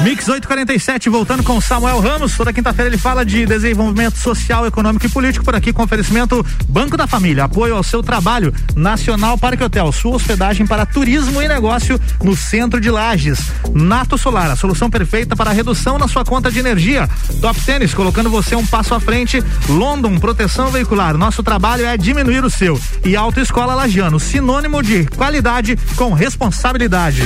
Mix 0.00 0.28
847, 0.28 1.08
voltando 1.08 1.42
com 1.42 1.60
Samuel 1.60 1.98
Ramos. 1.98 2.36
Toda 2.36 2.52
quinta-feira 2.52 2.88
ele 2.88 2.96
fala 2.96 3.26
de 3.26 3.44
desenvolvimento 3.44 4.16
social, 4.16 4.64
econômico 4.64 5.04
e 5.04 5.08
político. 5.08 5.44
Por 5.44 5.56
aqui 5.56 5.72
com 5.72 5.82
oferecimento 5.82 6.46
Banco 6.68 6.96
da 6.96 7.08
Família. 7.08 7.44
Apoio 7.44 7.74
ao 7.74 7.82
seu 7.82 8.00
trabalho. 8.00 8.54
Nacional 8.76 9.36
Parque 9.36 9.64
Hotel. 9.64 9.90
Sua 9.90 10.14
hospedagem 10.14 10.66
para 10.66 10.86
turismo 10.86 11.42
e 11.42 11.48
negócio 11.48 12.00
no 12.22 12.36
centro 12.36 12.80
de 12.80 12.90
Lages. 12.90 13.50
Nato 13.74 14.16
Solar, 14.16 14.50
a 14.52 14.56
solução 14.56 14.88
perfeita 14.88 15.34
para 15.34 15.50
redução 15.50 15.98
na 15.98 16.06
sua 16.06 16.24
conta 16.24 16.48
de 16.50 16.60
energia. 16.60 17.08
Top 17.40 17.60
Tênis, 17.60 17.92
colocando 17.92 18.30
você 18.30 18.54
um 18.54 18.64
passo 18.64 18.94
à 18.94 19.00
frente. 19.00 19.42
London, 19.68 20.16
proteção 20.20 20.70
veicular. 20.70 21.16
Nosso 21.18 21.42
trabalho 21.42 21.84
é 21.84 21.96
diminuir 21.96 22.44
o 22.44 22.50
seu. 22.50 22.80
E 23.04 23.16
Autoescola 23.16 23.74
Lagiano, 23.74 24.20
sinônimo 24.20 24.80
de 24.80 25.06
qualidade 25.06 25.76
com 25.96 26.12
responsabilidade. 26.12 27.22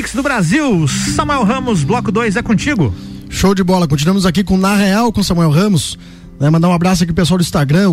Mix 0.00 0.14
do 0.14 0.22
Brasil. 0.22 0.88
Samuel 0.88 1.44
Ramos, 1.44 1.84
bloco 1.84 2.10
2, 2.10 2.34
é 2.34 2.42
contigo. 2.42 2.90
Show 3.28 3.54
de 3.54 3.62
bola. 3.62 3.86
Continuamos 3.86 4.24
aqui 4.24 4.42
com 4.42 4.56
Na 4.56 4.74
Real 4.74 5.12
com 5.12 5.22
Samuel 5.22 5.50
Ramos. 5.50 5.98
Né, 6.40 6.48
mandar 6.48 6.70
um 6.70 6.72
abraço 6.72 7.02
aqui 7.02 7.12
pro 7.12 7.20
pessoal 7.22 7.36
do 7.36 7.42
Instagram. 7.42 7.90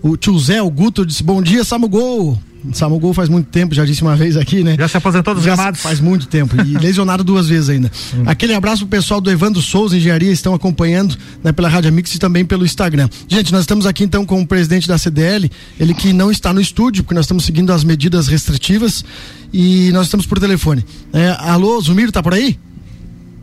O, 0.00 0.10
o 0.10 0.16
tio 0.16 0.38
Zé, 0.38 0.62
o 0.62 0.70
Guto, 0.70 1.04
disse: 1.04 1.20
Bom 1.20 1.42
dia, 1.42 1.64
Samu 1.64 1.88
Gol. 1.88 2.38
Samu 2.72 2.98
Gol 2.98 3.14
faz 3.14 3.28
muito 3.28 3.46
tempo, 3.46 3.74
já 3.74 3.84
disse 3.84 4.02
uma 4.02 4.16
vez 4.16 4.36
aqui, 4.36 4.62
né? 4.62 4.76
Já 4.78 4.88
se 4.88 4.96
aposentou 4.96 5.34
dos 5.34 5.44
gramados? 5.44 5.80
Faz 5.80 6.00
muito 6.00 6.26
tempo. 6.26 6.56
E 6.60 6.76
lesionado 6.78 7.22
duas 7.22 7.48
vezes 7.48 7.68
ainda. 7.68 7.90
Hum. 8.14 8.24
Aquele 8.26 8.54
abraço 8.54 8.86
pro 8.86 8.98
pessoal 8.98 9.20
do 9.20 9.30
Evandro 9.30 9.62
Souza 9.62 9.96
Engenharia, 9.96 10.32
estão 10.32 10.54
acompanhando 10.54 11.16
né, 11.42 11.52
pela 11.52 11.68
Rádio 11.68 11.92
Mix 11.92 12.14
e 12.14 12.18
também 12.18 12.44
pelo 12.44 12.64
Instagram. 12.64 13.08
Gente, 13.28 13.52
nós 13.52 13.62
estamos 13.62 13.86
aqui 13.86 14.04
então 14.04 14.26
com 14.26 14.40
o 14.40 14.46
presidente 14.46 14.88
da 14.88 14.98
CDL, 14.98 15.50
ele 15.78 15.94
que 15.94 16.12
não 16.12 16.30
está 16.30 16.52
no 16.52 16.60
estúdio, 16.60 17.04
porque 17.04 17.14
nós 17.14 17.24
estamos 17.24 17.44
seguindo 17.44 17.72
as 17.72 17.84
medidas 17.84 18.26
restritivas 18.26 19.04
e 19.52 19.90
nós 19.92 20.06
estamos 20.06 20.26
por 20.26 20.38
telefone. 20.38 20.84
É, 21.12 21.36
alô, 21.38 21.80
Zumiro, 21.80 22.12
tá 22.12 22.22
por 22.22 22.34
aí? 22.34 22.58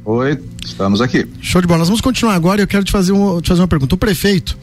Oi, 0.03 0.39
estamos 0.63 1.01
aqui. 1.01 1.25
Show 1.41 1.61
de 1.61 1.67
bola. 1.67 1.79
Nós 1.79 1.87
vamos 1.87 2.01
continuar 2.01 2.35
agora 2.35 2.61
e 2.61 2.63
eu 2.63 2.67
quero 2.67 2.83
te 2.83 2.91
fazer, 2.91 3.11
um, 3.11 3.41
te 3.41 3.49
fazer 3.49 3.61
uma 3.61 3.67
pergunta. 3.67 3.95
O 3.95 3.97
prefeito 3.97 4.55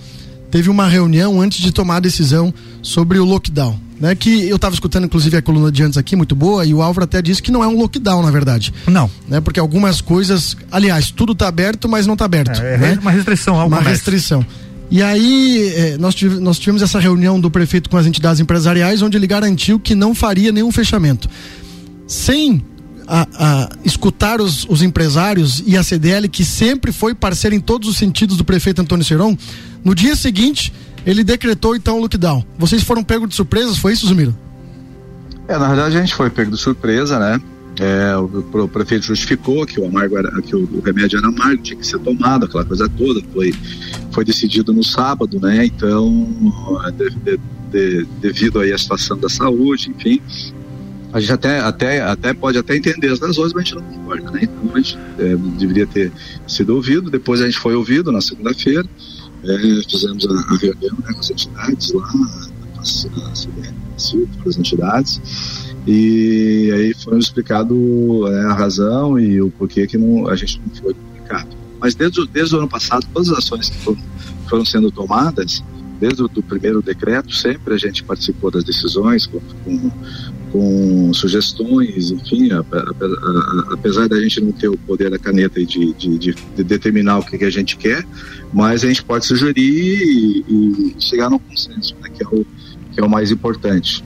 teve 0.52 0.68
uma 0.68 0.86
reunião 0.86 1.40
antes 1.40 1.60
de 1.60 1.72
tomar 1.72 1.96
a 1.96 2.00
decisão 2.00 2.54
sobre 2.82 3.18
o 3.18 3.24
lockdown. 3.24 3.80
Né, 3.98 4.16
que 4.16 4.48
eu 4.48 4.56
estava 4.56 4.74
escutando, 4.74 5.04
inclusive, 5.04 5.36
a 5.36 5.42
coluna 5.42 5.70
de 5.70 5.80
antes 5.84 5.96
aqui, 5.96 6.16
muito 6.16 6.34
boa, 6.34 6.66
e 6.66 6.74
o 6.74 6.82
Álvaro 6.82 7.04
até 7.04 7.22
disse 7.22 7.40
que 7.40 7.52
não 7.52 7.62
é 7.62 7.68
um 7.68 7.78
lockdown, 7.78 8.20
na 8.20 8.32
verdade. 8.32 8.74
Não. 8.88 9.08
Né, 9.28 9.40
porque 9.40 9.60
algumas 9.60 10.00
coisas. 10.00 10.56
Aliás, 10.72 11.12
tudo 11.12 11.32
está 11.32 11.46
aberto, 11.46 11.88
mas 11.88 12.04
não 12.04 12.14
está 12.14 12.24
aberto. 12.24 12.60
É, 12.60 12.78
né? 12.78 12.98
uma 13.00 13.12
restrição, 13.12 13.54
Uma 13.54 13.64
comércio. 13.64 13.90
restrição. 13.90 14.46
E 14.90 15.00
aí, 15.02 15.72
eh, 15.74 15.96
nós, 15.98 16.16
tivemos, 16.16 16.42
nós 16.42 16.58
tivemos 16.58 16.82
essa 16.82 16.98
reunião 16.98 17.40
do 17.40 17.48
prefeito 17.48 17.88
com 17.88 17.96
as 17.96 18.04
entidades 18.04 18.40
empresariais, 18.40 19.02
onde 19.02 19.16
ele 19.16 19.26
garantiu 19.26 19.78
que 19.78 19.94
não 19.94 20.16
faria 20.16 20.50
nenhum 20.50 20.72
fechamento. 20.72 21.30
Sem 22.08 22.60
a, 23.06 23.26
a, 23.34 23.70
escutar 23.84 24.40
os, 24.40 24.66
os, 24.68 24.82
empresários 24.82 25.62
e 25.66 25.76
a 25.76 25.82
CDL, 25.82 26.28
que 26.28 26.44
sempre 26.44 26.92
foi 26.92 27.14
parceiro 27.14 27.54
em 27.54 27.60
todos 27.60 27.88
os 27.88 27.96
sentidos 27.96 28.36
do 28.36 28.44
prefeito 28.44 28.82
Antônio 28.82 29.04
Seron, 29.04 29.36
no 29.84 29.94
dia 29.94 30.14
seguinte 30.16 30.72
ele 31.04 31.24
decretou 31.24 31.74
então 31.74 31.98
o 31.98 32.00
lockdown. 32.00 32.44
Vocês 32.56 32.82
foram 32.82 33.02
pegos 33.02 33.28
de 33.28 33.34
surpresas, 33.34 33.76
foi 33.76 33.92
isso, 33.92 34.06
Zumiro? 34.06 34.36
É, 35.48 35.58
na 35.58 35.68
verdade 35.68 35.96
a 35.96 36.00
gente 36.00 36.14
foi 36.14 36.30
pego 36.30 36.50
de 36.50 36.58
surpresa, 36.58 37.18
né? 37.18 37.40
É, 37.80 38.14
o, 38.16 38.68
prefeito 38.68 39.06
justificou 39.06 39.64
que 39.66 39.80
o 39.80 39.86
amargo 39.86 40.18
era, 40.18 40.30
que 40.42 40.54
o, 40.54 40.80
remédio 40.84 41.18
era 41.18 41.28
amargo, 41.28 41.62
tinha 41.62 41.78
que 41.78 41.86
ser 41.86 41.98
tomado, 41.98 42.44
aquela 42.44 42.64
coisa 42.64 42.88
toda. 42.88 43.20
Foi, 43.32 43.52
foi 44.12 44.24
decidido 44.24 44.72
no 44.72 44.84
sábado, 44.84 45.40
né? 45.40 45.64
Então, 45.64 46.28
de, 46.96 47.10
de, 47.10 47.40
de, 47.70 48.06
devido 48.20 48.60
aí 48.60 48.72
à 48.72 48.78
situação 48.78 49.18
da 49.18 49.28
saúde, 49.28 49.90
enfim, 49.90 50.20
a 51.12 51.20
gente 51.20 51.32
até, 51.32 51.60
até, 51.60 52.00
até 52.00 52.32
pode 52.32 52.58
até 52.58 52.76
entender 52.76 53.08
as 53.08 53.20
razões, 53.20 53.52
mas 53.52 53.62
a 53.62 53.64
gente 53.64 53.74
não 53.74 53.82
concorda, 53.82 54.30
né? 54.30 54.40
Então 54.42 54.74
a 54.74 54.78
gente 54.78 54.98
é, 55.18 55.36
deveria 55.58 55.86
ter 55.86 56.12
sido 56.46 56.74
ouvido. 56.74 57.10
Depois 57.10 57.40
a 57.40 57.44
gente 57.44 57.58
foi 57.58 57.74
ouvido 57.74 58.10
na 58.10 58.20
segunda-feira. 58.20 58.86
É, 59.44 59.58
fizemos 59.88 60.24
a, 60.26 60.32
a, 60.32 60.56
reunião 60.56 60.96
né, 61.04 61.12
com 61.12 61.20
as 61.20 61.30
entidades 61.30 61.92
lá, 61.92 62.12
na 62.14 62.82
CBN, 62.82 63.74
as 64.46 64.58
entidades, 64.58 65.20
e 65.86 66.70
aí 66.72 66.94
foi 66.94 67.18
explicado 67.18 68.26
é, 68.28 68.44
a 68.44 68.52
razão 68.52 69.18
e 69.18 69.40
o 69.40 69.50
porquê 69.50 69.86
que 69.86 69.98
não, 69.98 70.28
a 70.28 70.36
gente 70.36 70.60
não 70.64 70.74
foi 70.74 70.94
comunicado. 70.94 71.48
Mas 71.80 71.94
desde, 71.94 72.24
desde 72.28 72.54
o 72.54 72.58
ano 72.58 72.68
passado, 72.68 73.06
todas 73.12 73.30
as 73.30 73.38
ações 73.38 73.68
que 73.68 73.78
foram, 73.78 74.02
foram 74.48 74.64
sendo 74.64 74.90
tomadas, 74.90 75.62
desde 75.98 76.22
o 76.22 76.28
do 76.28 76.42
primeiro 76.42 76.80
decreto, 76.80 77.34
sempre 77.34 77.74
a 77.74 77.76
gente 77.76 78.04
participou 78.04 78.50
das 78.50 78.62
decisões 78.62 79.26
com, 79.26 79.40
com, 79.64 79.90
com 80.52 81.14
sugestões, 81.14 82.10
enfim, 82.10 82.50
apesar 83.72 84.06
da 84.06 84.20
gente 84.20 84.38
não 84.42 84.52
ter 84.52 84.68
o 84.68 84.76
poder 84.76 85.10
da 85.10 85.18
caneta 85.18 85.64
de, 85.64 85.94
de, 85.94 86.18
de, 86.18 86.34
de 86.34 86.62
determinar 86.62 87.18
o 87.18 87.24
que, 87.24 87.38
que, 87.38 87.44
a 87.44 87.50
gente 87.50 87.76
quer, 87.78 88.06
mas 88.52 88.84
a 88.84 88.88
gente 88.88 89.02
pode 89.02 89.24
sugerir 89.24 89.62
e, 89.62 90.44
e 90.46 90.94
chegar 91.00 91.30
num 91.30 91.38
consenso, 91.38 91.96
né, 92.02 92.10
que, 92.10 92.22
é 92.22 92.26
o, 92.26 92.44
que 92.92 93.00
é 93.00 93.02
o 93.02 93.08
mais 93.08 93.30
importante. 93.30 94.04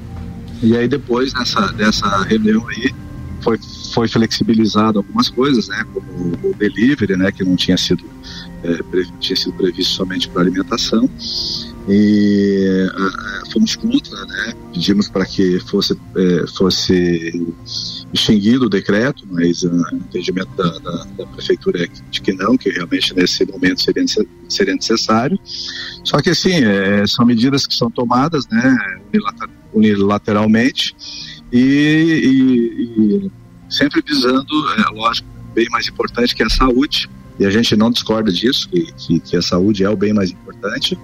E 0.63 0.77
aí 0.77 0.87
depois 0.87 1.33
dessa, 1.33 1.73
dessa 1.73 2.23
reunião 2.23 2.67
aí 2.69 2.95
foi, 3.41 3.59
foi 3.93 4.07
flexibilizado 4.07 4.99
algumas 4.99 5.29
coisas, 5.29 5.67
né, 5.67 5.85
como 5.93 6.33
o 6.45 6.55
delivery, 6.57 7.17
né, 7.17 7.33
que 7.33 7.43
não 7.43 7.57
tinha 7.57 7.77
sido, 7.77 8.05
é, 8.63 8.79
tinha 9.19 9.37
sido 9.37 9.53
previsto 9.55 9.95
somente 9.95 10.29
para 10.29 10.43
alimentação 10.43 11.11
e 11.89 12.87
fomos 13.53 13.77
contra, 13.77 14.25
né? 14.27 14.55
Pedimos 14.73 15.09
para 15.09 15.25
que 15.25 15.61
fosse 15.61 15.93
uh, 15.93 16.57
fosse 16.57 17.55
extinguido 18.13 18.67
o 18.67 18.69
decreto, 18.69 19.25
mas 19.31 19.63
uh, 19.63 19.71
o 19.71 19.97
entendimento 19.97 20.51
da, 20.57 20.79
da, 20.79 21.05
da, 21.17 21.27
prefeitura 21.27 21.85
é 21.85 21.89
de 22.11 22.21
que 22.21 22.33
não, 22.33 22.57
que 22.57 22.71
realmente 22.71 23.15
nesse 23.15 23.45
momento 23.47 23.83
seria, 23.83 24.05
seria 24.49 24.75
necessário. 24.75 25.39
Só 26.03 26.21
que 26.21 26.31
assim, 26.31 26.65
é, 26.65 27.07
são 27.07 27.25
medidas 27.25 27.67
que 27.67 27.75
são 27.75 27.91
tomadas, 27.91 28.47
né? 28.49 28.77
Unilateralmente 29.73 30.97
e, 31.53 31.59
e, 31.59 33.27
e 33.27 33.31
sempre 33.71 34.03
visando, 34.05 34.53
é, 34.79 34.91
lógico, 34.91 35.29
bem 35.55 35.69
mais 35.71 35.89
importante 35.89 36.35
que 36.35 36.43
é 36.43 36.47
a 36.47 36.51
saúde. 36.51 37.09
E 37.39 37.45
a 37.45 37.51
gente 37.51 37.77
não 37.77 37.91
discorda 37.91 38.33
disso, 38.33 38.69
que, 38.69 38.91
que, 38.93 39.21
que 39.21 39.37
a 39.37 39.43
saúde 39.43 39.85
é 39.85 39.91
o 39.91 39.97
bem 39.97 40.13
mais 40.13 40.31
importante 40.31 40.99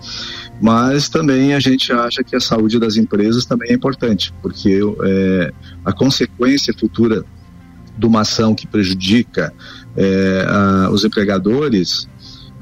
mas 0.63 1.09
também 1.09 1.55
a 1.55 1.61
gente 1.61 1.93
acha 1.93 2.23
que 2.23 2.37
a 2.37 2.41
saúde 2.41 2.79
das 2.79 2.97
empresas 2.97 3.45
também 3.45 3.73
é 3.73 3.75
importante, 3.75 4.33
porque 4.41 4.79
é, 5.03 5.53
a 5.85 5.93
consequência 5.93 6.73
futura 6.73 7.25
de 7.99 8.07
uma 8.07 8.21
ação 8.21 8.55
que 8.55 8.65
prejudica 8.65 9.53
é, 9.97 10.47
a, 10.49 10.91
os 10.93 11.05
empregadores, 11.05 12.09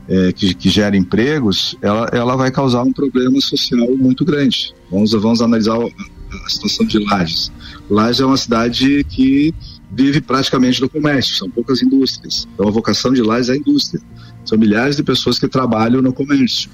é, 0.09 0.33
que, 0.33 0.55
que 0.55 0.71
gera 0.71 0.97
empregos, 0.97 1.77
ela, 1.83 2.09
ela 2.11 2.37
vai 2.37 2.51
causar 2.51 2.83
um 2.83 2.93
problema 2.93 3.39
social 3.39 3.95
muito 3.95 4.25
grande. 4.25 4.75
Vamos, 4.91 5.13
vamos 5.13 5.43
analisar 5.43 5.77
a, 5.77 6.49
situação 6.49 6.87
de 6.87 6.99
Lages. 7.05 7.53
Lages 7.91 8.21
é 8.23 8.25
uma 8.25 8.37
cidade 8.39 9.05
que 9.11 9.55
vive 9.93 10.23
praticamente 10.23 10.81
do 10.81 10.89
comércio, 10.89 11.35
são 11.35 11.51
poucas 11.51 11.83
indústrias. 11.83 12.49
Então 12.55 12.67
a 12.67 12.71
vocação 12.71 13.13
de 13.13 13.21
Lages 13.21 13.51
é 13.51 13.53
a 13.53 13.57
indústria. 13.57 14.01
São 14.43 14.57
milhares 14.57 14.97
de 14.97 15.03
pessoas 15.03 15.39
que 15.39 15.47
trabalham 15.47 16.01
no 16.01 16.15
comércio 16.15 16.71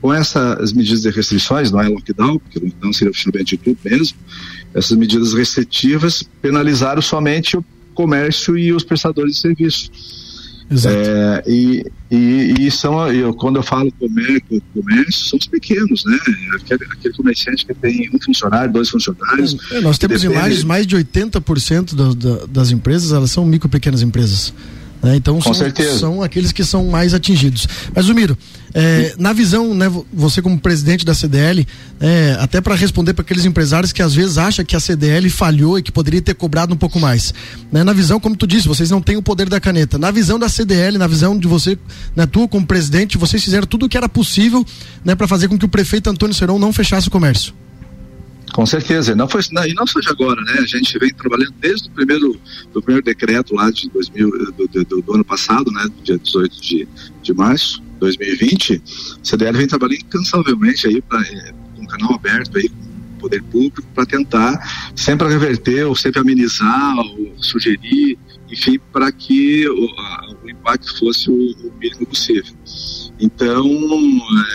com 0.00 0.12
essas 0.12 0.72
medidas 0.72 1.02
de 1.02 1.10
restrições, 1.10 1.70
não 1.70 1.80
é 1.80 1.88
lockdown, 1.88 2.38
porque 2.38 2.58
lockdown 2.58 2.92
seria 2.92 3.10
oficialmente 3.10 3.56
tudo 3.56 3.78
mesmo, 3.84 4.16
essas 4.74 4.96
medidas 4.96 5.34
restritivas 5.34 6.22
penalizaram 6.40 7.02
somente 7.02 7.56
o 7.56 7.64
comércio 7.94 8.56
e 8.56 8.72
os 8.72 8.84
prestadores 8.84 9.34
de 9.34 9.40
serviço. 9.40 9.90
Exato. 10.70 10.94
É, 10.94 11.42
e, 11.46 11.86
e, 12.10 12.54
e, 12.66 12.70
são, 12.70 13.10
eu, 13.10 13.32
quando 13.32 13.56
eu 13.56 13.62
falo 13.62 13.90
comércio, 13.92 14.62
comércio, 14.74 15.24
são 15.30 15.38
os 15.38 15.46
pequenos, 15.46 16.04
né? 16.04 16.18
Aquele, 16.56 16.84
aquele 16.84 17.14
comerciante 17.14 17.64
que 17.64 17.74
tem 17.74 18.10
um 18.12 18.20
funcionário, 18.20 18.70
dois 18.70 18.90
funcionários. 18.90 19.56
É, 19.72 19.80
nós 19.80 19.96
temos 19.96 20.20
depende... 20.20 20.38
imagens, 20.38 20.64
mais 20.64 20.86
de 20.86 20.94
80% 20.94 21.94
do, 21.94 22.14
do, 22.14 22.46
das 22.46 22.70
empresas, 22.70 23.12
elas 23.12 23.30
são 23.30 23.46
micro 23.46 23.68
pequenas 23.68 24.02
empresas. 24.02 24.52
Né? 25.02 25.16
Então 25.16 25.36
Com 25.36 25.42
são, 25.42 25.54
certeza. 25.54 25.98
são 25.98 26.22
aqueles 26.22 26.52
que 26.52 26.64
são 26.64 26.86
mais 26.86 27.14
atingidos. 27.14 27.66
Mas, 27.94 28.04
Zumiro, 28.04 28.36
é, 28.74 29.14
na 29.18 29.32
visão, 29.32 29.74
né, 29.74 29.90
você 30.12 30.42
como 30.42 30.58
presidente 30.58 31.04
da 31.04 31.14
CDL, 31.14 31.66
é, 32.00 32.36
até 32.40 32.60
para 32.60 32.74
responder 32.74 33.14
para 33.14 33.22
aqueles 33.22 33.44
empresários 33.44 33.92
que 33.92 34.02
às 34.02 34.14
vezes 34.14 34.38
acham 34.38 34.64
que 34.64 34.76
a 34.76 34.80
CDL 34.80 35.28
falhou 35.30 35.78
e 35.78 35.82
que 35.82 35.90
poderia 35.90 36.20
ter 36.20 36.34
cobrado 36.34 36.74
um 36.74 36.76
pouco 36.76 37.00
mais. 37.00 37.32
Né? 37.72 37.82
Na 37.82 37.92
visão, 37.92 38.20
como 38.20 38.36
tu 38.36 38.46
disse, 38.46 38.68
vocês 38.68 38.90
não 38.90 39.00
têm 39.00 39.16
o 39.16 39.22
poder 39.22 39.48
da 39.48 39.60
caneta. 39.60 39.98
Na 39.98 40.10
visão 40.10 40.38
da 40.38 40.48
CDL, 40.48 40.98
na 40.98 41.06
visão 41.06 41.38
de 41.38 41.48
você, 41.48 41.78
né, 42.14 42.26
tu 42.26 42.46
como 42.48 42.66
presidente, 42.66 43.16
vocês 43.16 43.42
fizeram 43.42 43.66
tudo 43.66 43.86
o 43.86 43.88
que 43.88 43.96
era 43.96 44.08
possível 44.08 44.64
né, 45.04 45.14
para 45.14 45.26
fazer 45.26 45.48
com 45.48 45.58
que 45.58 45.64
o 45.64 45.68
prefeito 45.68 46.10
Antônio 46.10 46.34
Seron 46.34 46.58
não 46.58 46.72
fechasse 46.72 47.08
o 47.08 47.10
comércio. 47.10 47.54
Com 48.52 48.64
certeza, 48.64 49.14
não 49.14 49.28
foi 49.28 49.42
não, 49.52 49.66
e 49.66 49.74
não 49.74 49.86
só 49.86 50.00
de 50.00 50.08
agora, 50.08 50.40
né? 50.40 50.54
A 50.60 50.66
gente 50.66 50.98
vem 50.98 51.12
trabalhando 51.12 51.52
desde 51.60 51.88
o 51.88 51.92
primeiro 51.92 52.40
do 52.72 52.80
primeiro 52.80 53.04
decreto 53.04 53.54
lá 53.54 53.70
de 53.70 53.90
2000 53.90 54.30
do, 54.52 54.84
do, 54.84 55.02
do 55.02 55.14
ano 55.14 55.24
passado, 55.24 55.70
né? 55.70 55.86
Dia 56.02 56.18
18 56.18 56.60
de, 56.62 56.88
de 57.22 57.34
março 57.34 57.82
2020, 57.98 58.82
a 59.20 59.24
CDL 59.24 59.58
vem 59.58 59.66
trabalhando 59.66 60.00
incansavelmente 60.00 60.86
aí 60.86 61.02
para 61.02 61.20
é, 61.22 61.52
um 61.78 61.86
canal 61.86 62.14
aberto 62.14 62.56
aí 62.56 62.68
com 62.68 62.76
o 62.76 63.20
poder 63.20 63.42
público 63.44 63.82
para 63.94 64.06
tentar 64.06 64.90
sempre 64.94 65.28
reverter 65.28 65.84
ou 65.84 65.94
sempre 65.94 66.20
amenizar 66.20 66.96
ou 66.98 67.34
sugerir, 67.42 68.18
enfim, 68.50 68.78
para 68.92 69.10
que 69.12 69.68
o, 69.68 69.86
a, 69.98 70.34
o 70.44 70.50
impacto 70.50 70.98
fosse 70.98 71.30
o, 71.30 71.34
o 71.34 71.72
mínimo 71.78 72.06
possível. 72.06 72.54
Então, 73.20 73.66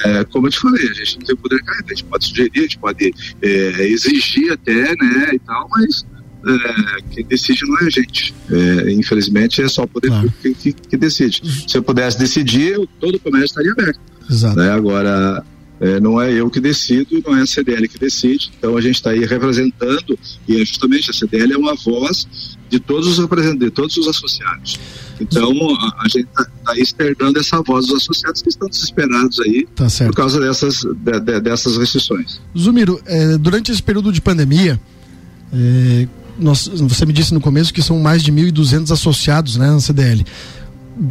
é, 0.05 0.23
como 0.25 0.47
eu 0.47 0.51
te 0.51 0.59
falei, 0.59 0.87
a 0.89 0.93
gente 0.93 1.19
não 1.19 1.25
tem 1.25 1.35
poder 1.35 1.61
carregar, 1.63 1.85
a 1.87 1.95
gente 1.95 2.05
pode 2.05 2.25
sugerir, 2.25 2.59
a 2.59 2.61
gente 2.61 2.77
pode 2.79 3.13
é, 3.41 3.87
exigir 3.87 4.53
até, 4.53 4.95
né, 4.95 5.31
e 5.33 5.39
tal, 5.39 5.67
mas 5.69 6.05
é, 6.45 7.01
quem 7.11 7.25
decide 7.25 7.65
não 7.65 7.79
é 7.79 7.85
a 7.85 7.89
gente. 7.89 8.33
É, 8.51 8.91
infelizmente 8.91 9.61
é 9.61 9.67
só 9.67 9.83
o 9.83 9.87
poder 9.87 10.07
claro. 10.07 10.31
público 10.31 10.61
que, 10.61 10.73
que, 10.73 10.97
decide. 10.97 11.41
Se 11.67 11.77
eu 11.77 11.83
pudesse 11.83 12.19
decidir, 12.19 12.77
todo 12.99 13.15
o 13.15 13.19
comércio 13.19 13.45
estaria 13.45 13.71
aberto. 13.71 13.99
Exato. 14.29 14.57
Né? 14.57 14.69
Agora, 14.69 15.43
é, 15.79 15.99
não 15.99 16.21
é 16.21 16.31
eu 16.31 16.49
que 16.49 16.59
decido, 16.59 17.21
não 17.25 17.37
é 17.37 17.41
a 17.41 17.45
CDL 17.45 17.87
que 17.87 17.97
decide. 17.97 18.51
Então 18.57 18.75
a 18.75 18.81
gente 18.81 18.95
está 18.95 19.11
aí 19.11 19.25
representando, 19.25 20.17
e 20.47 20.61
é 20.61 20.65
justamente 20.65 21.09
a 21.09 21.13
CDL 21.13 21.53
é 21.53 21.57
uma 21.57 21.75
voz 21.75 22.27
de 22.69 22.79
todos 22.79 23.07
os 23.07 23.19
representantes, 23.19 23.65
de 23.65 23.71
todos 23.71 23.97
os 23.97 24.07
associados. 24.07 24.79
Então, 25.19 25.51
a, 25.75 26.03
a 26.03 26.07
gente 26.09 26.27
está 26.27 26.45
tá 26.65 26.77
externando 26.77 27.37
essa 27.37 27.61
voz 27.61 27.87
dos 27.87 28.01
associados 28.01 28.41
que 28.41 28.49
estão 28.49 28.67
desesperados 28.67 29.39
aí 29.39 29.67
tá 29.75 29.87
por 30.05 30.15
causa 30.15 30.39
dessas, 30.39 30.83
de, 30.83 31.19
de, 31.19 31.39
dessas 31.39 31.77
restrições. 31.77 32.41
Zumiro, 32.57 32.99
é, 33.05 33.37
durante 33.37 33.71
esse 33.71 33.81
período 33.81 34.11
de 34.11 34.19
pandemia, 34.19 34.79
é, 35.53 36.07
nós, 36.39 36.67
você 36.67 37.05
me 37.05 37.13
disse 37.13 37.33
no 37.33 37.39
começo 37.39 37.73
que 37.73 37.81
são 37.81 37.99
mais 37.99 38.23
de 38.23 38.31
1.200 38.31 38.91
associados 38.91 39.57
né, 39.57 39.69
na 39.69 39.79
CDL. 39.79 40.25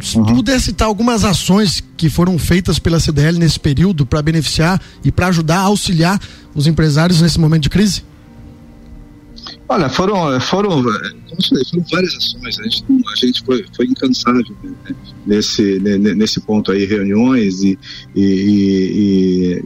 Se 0.01 0.17
uhum. 0.17 0.25
pudesse 0.25 0.65
citar 0.65 0.87
algumas 0.87 1.25
ações 1.25 1.83
que 1.97 2.09
foram 2.09 2.37
feitas 2.39 2.79
pela 2.79 2.99
CDL 2.99 3.37
nesse 3.37 3.59
período 3.59 4.05
para 4.05 4.21
beneficiar 4.21 4.81
e 5.03 5.11
para 5.11 5.27
ajudar 5.27 5.57
a 5.57 5.63
auxiliar 5.63 6.19
os 6.55 6.67
empresários 6.67 7.21
nesse 7.21 7.39
momento 7.39 7.63
de 7.63 7.69
crise? 7.69 8.03
Olha, 9.67 9.89
foram, 9.89 10.39
foram, 10.39 10.83
foram 10.83 11.85
várias 11.91 12.15
ações. 12.15 12.59
A 12.59 12.63
gente, 12.63 12.85
a 12.89 13.25
gente 13.25 13.43
foi, 13.43 13.65
foi 13.75 13.85
incansável 13.85 14.43
né, 14.63 14.95
nesse, 15.25 15.79
nesse 15.79 16.39
ponto 16.41 16.71
aí, 16.71 16.85
reuniões 16.85 17.61
e, 17.63 17.77
e, 18.15 19.63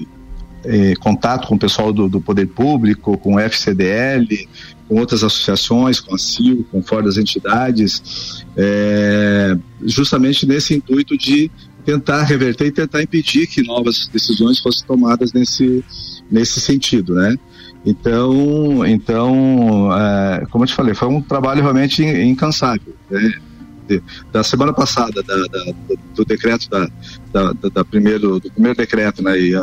e, 0.66 0.78
e 0.92 0.96
contato 0.96 1.48
com 1.48 1.56
o 1.56 1.60
pessoal 1.60 1.94
do, 1.94 2.10
do, 2.10 2.22
poder 2.22 2.48
público, 2.48 3.18
com 3.18 3.36
o 3.36 3.40
FCDL, 3.40 4.48
com 4.88 5.00
outras 5.00 5.24
associações, 5.24 6.00
com 6.00 6.16
a 6.16 6.18
CIL, 6.18 6.66
com 6.72 6.82
fora 6.82 7.04
das 7.04 7.18
entidades, 7.18 8.46
é, 8.56 9.58
justamente 9.84 10.46
nesse 10.46 10.76
intuito 10.76 11.18
de 11.18 11.52
tentar 11.86 12.24
reverter 12.24 12.68
e 12.68 12.72
tentar 12.72 13.02
impedir 13.02 13.48
que 13.48 13.64
novas 13.64 14.08
decisões 14.08 14.60
fossem 14.60 14.86
tomadas 14.86 15.32
nesse, 15.34 15.84
nesse 16.30 16.60
sentido, 16.60 17.16
né? 17.16 17.38
Então, 17.86 18.86
então 18.86 19.90
é, 19.94 20.46
como 20.50 20.64
eu 20.64 20.68
te 20.68 20.74
falei, 20.74 20.94
foi 20.94 21.08
um 21.08 21.22
trabalho 21.22 21.62
realmente 21.62 22.04
incansável. 22.04 22.96
Né? 23.10 23.34
da 24.34 24.44
semana 24.44 24.74
passada, 24.74 25.24
da, 25.24 25.36
da, 25.48 25.74
do 26.14 26.26
decreto 26.26 26.70
da, 26.70 27.54
da, 27.74 27.86
primeiro, 27.86 28.38
do 28.40 28.52
primeiro 28.52 28.78
decreto, 28.78 29.24
né, 29.24 29.40
e 29.40 29.54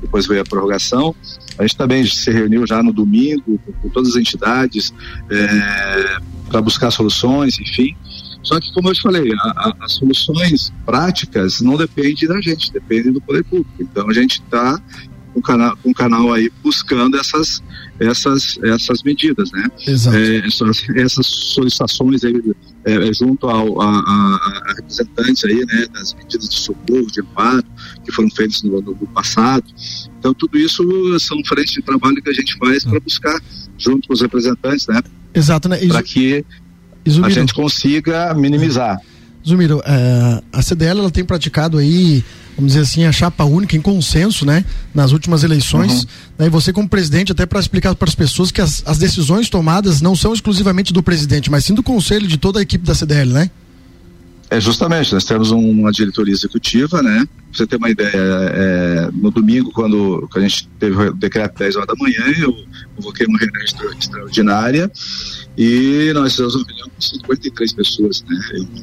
depois 0.00 0.26
veio 0.26 0.40
a 0.40 0.44
prorrogação, 0.44 1.14
a 1.62 1.66
gente 1.66 1.76
também 1.76 2.04
se 2.04 2.30
reuniu 2.30 2.66
já 2.66 2.82
no 2.82 2.92
domingo 2.92 3.58
com, 3.80 3.88
todas 3.90 4.10
as 4.10 4.16
entidades 4.16 4.92
é, 5.30 6.16
para 6.48 6.60
buscar 6.60 6.90
soluções, 6.90 7.58
enfim. 7.60 7.96
Só 8.42 8.58
que, 8.58 8.72
como 8.72 8.88
eu 8.88 8.94
te 8.94 9.02
falei, 9.02 9.32
a, 9.32 9.36
a, 9.36 9.74
as 9.80 9.92
soluções 9.92 10.72
práticas 10.84 11.60
não 11.60 11.76
dependem 11.76 12.26
da 12.26 12.40
gente, 12.40 12.72
dependem 12.72 13.12
do 13.12 13.20
poder 13.20 13.44
público. 13.44 13.70
Então 13.78 14.08
a 14.10 14.12
gente 14.12 14.42
está 14.42 14.80
com 15.32 15.40
o 15.40 15.42
canal, 15.42 15.78
o 15.82 15.94
canal 15.94 16.32
aí 16.32 16.50
buscando 16.62 17.16
essas, 17.16 17.62
essas, 17.98 18.58
essas 18.62 19.02
medidas, 19.02 19.50
né? 19.52 19.68
Exato. 19.86 20.16
É, 20.16 20.46
essas, 20.46 20.88
essas 20.96 21.26
solicitações 21.26 22.24
aí 22.24 22.34
é, 22.84 23.12
junto 23.12 23.48
ao, 23.48 23.80
a, 23.80 23.86
a, 23.86 24.70
a, 24.70 24.74
representantes 24.76 25.44
aí, 25.44 25.64
né, 25.66 25.86
das 25.92 26.14
medidas 26.14 26.48
de 26.48 26.58
socorro, 26.58 27.06
de 27.06 27.20
amparo 27.20 27.64
que 28.04 28.12
foram 28.12 28.30
feitas 28.30 28.62
no, 28.62 28.80
no, 28.80 28.94
passado. 29.08 29.64
Então 30.18 30.34
tudo 30.34 30.58
isso 30.58 30.82
são 31.20 31.38
frentes 31.44 31.72
de 31.74 31.82
trabalho 31.82 32.22
que 32.22 32.30
a 32.30 32.34
gente 32.34 32.56
faz 32.58 32.84
para 32.84 33.00
buscar 33.00 33.40
junto 33.78 34.08
com 34.08 34.14
os 34.14 34.20
representantes, 34.20 34.86
né? 34.86 35.00
Exato, 35.34 35.68
né? 35.68 35.78
Para 35.86 36.02
que 36.02 36.44
a 37.22 37.28
gente 37.30 37.54
consiga 37.54 38.34
minimizar. 38.34 39.00
Zumiro, 39.46 39.82
é, 39.84 40.42
a 40.52 40.62
CDL 40.62 41.00
ela 41.00 41.10
tem 41.10 41.24
praticado 41.24 41.78
aí 41.78 42.22
vamos 42.56 42.72
dizer 42.72 42.80
assim, 42.80 43.04
a 43.04 43.12
chapa 43.12 43.44
única 43.44 43.76
em 43.76 43.80
consenso, 43.80 44.44
né? 44.44 44.64
Nas 44.94 45.12
últimas 45.12 45.42
eleições. 45.44 46.02
Uhum. 46.02 46.08
Né, 46.38 46.46
e 46.46 46.50
você, 46.50 46.72
como 46.72 46.88
presidente, 46.88 47.32
até 47.32 47.46
para 47.46 47.60
explicar 47.60 47.94
para 47.94 48.08
as 48.08 48.14
pessoas 48.14 48.50
que 48.50 48.60
as, 48.60 48.82
as 48.86 48.98
decisões 48.98 49.48
tomadas 49.48 50.00
não 50.00 50.14
são 50.14 50.32
exclusivamente 50.32 50.92
do 50.92 51.02
presidente, 51.02 51.50
mas 51.50 51.64
sim 51.64 51.74
do 51.74 51.82
conselho 51.82 52.26
de 52.26 52.36
toda 52.36 52.58
a 52.58 52.62
equipe 52.62 52.84
da 52.84 52.94
CDL, 52.94 53.32
né? 53.32 53.50
É 54.52 54.60
justamente, 54.60 55.14
nós 55.14 55.24
temos 55.24 55.50
uma 55.50 55.90
diretoria 55.90 56.34
executiva, 56.34 57.02
né? 57.02 57.26
Pra 57.26 57.36
você 57.52 57.66
ter 57.66 57.76
uma 57.76 57.88
ideia, 57.88 58.12
é, 58.14 59.10
no 59.10 59.30
domingo, 59.30 59.72
quando, 59.72 60.28
quando 60.30 60.44
a 60.44 60.46
gente 60.46 60.68
teve 60.78 60.94
o 60.94 61.14
decreto 61.14 61.58
10 61.58 61.76
horas 61.76 61.88
da 61.88 61.94
manhã, 61.94 62.22
eu 62.38 62.54
convoquei 62.94 63.26
uma 63.26 63.38
reunião 63.38 63.62
extraordinária 63.98 64.92
e 65.56 66.10
nós 66.12 66.32
fizemos 66.32 66.54
uma 66.54 66.66
reunião 66.66 66.88
com 66.90 67.00
53 67.00 67.72
pessoas, 67.72 68.24
né? 68.28 68.38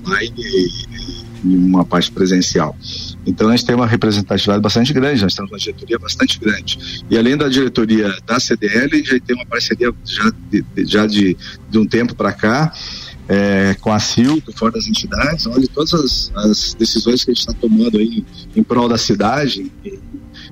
Online 0.08 0.34
e, 0.40 1.48
e 1.48 1.56
uma 1.56 1.86
parte 1.86 2.12
presencial. 2.12 2.76
Então 3.30 3.48
a 3.48 3.52
gente 3.56 3.66
tem 3.66 3.76
uma 3.76 3.86
representatividade 3.86 4.62
bastante 4.62 4.92
grande, 4.92 5.22
nós 5.22 5.36
temos 5.36 5.52
uma 5.52 5.58
diretoria 5.60 6.00
bastante 6.00 6.40
grande. 6.40 7.04
E 7.10 7.18
além 7.18 7.38
da 7.38 7.48
diretoria 7.48 8.18
da 8.26 8.40
CDL, 8.40 9.04
já 9.04 9.20
tem 9.20 9.36
uma 9.36 9.46
parceria 9.46 9.94
já 10.04 10.32
de, 10.50 10.66
já 10.86 11.06
de, 11.06 11.38
de 11.70 11.78
um 11.78 11.86
tempo 11.86 12.16
para 12.16 12.34
cá 12.34 12.74
é, 13.28 13.76
com 13.80 13.94
a 13.94 14.00
CIL, 14.00 14.42
fora 14.56 14.72
das 14.72 14.88
entidades, 14.88 15.46
olha 15.46 15.68
todas 15.72 15.94
as, 15.94 16.32
as, 16.36 16.74
decisões 16.74 17.24
que 17.24 17.30
a 17.30 17.34
gente 17.34 17.42
está 17.42 17.54
tomando 17.54 18.00
aí 18.00 18.26
em, 18.56 18.64
prol 18.64 18.90
da 18.90 18.98
cidade, 18.98 19.72
em, 19.86 20.00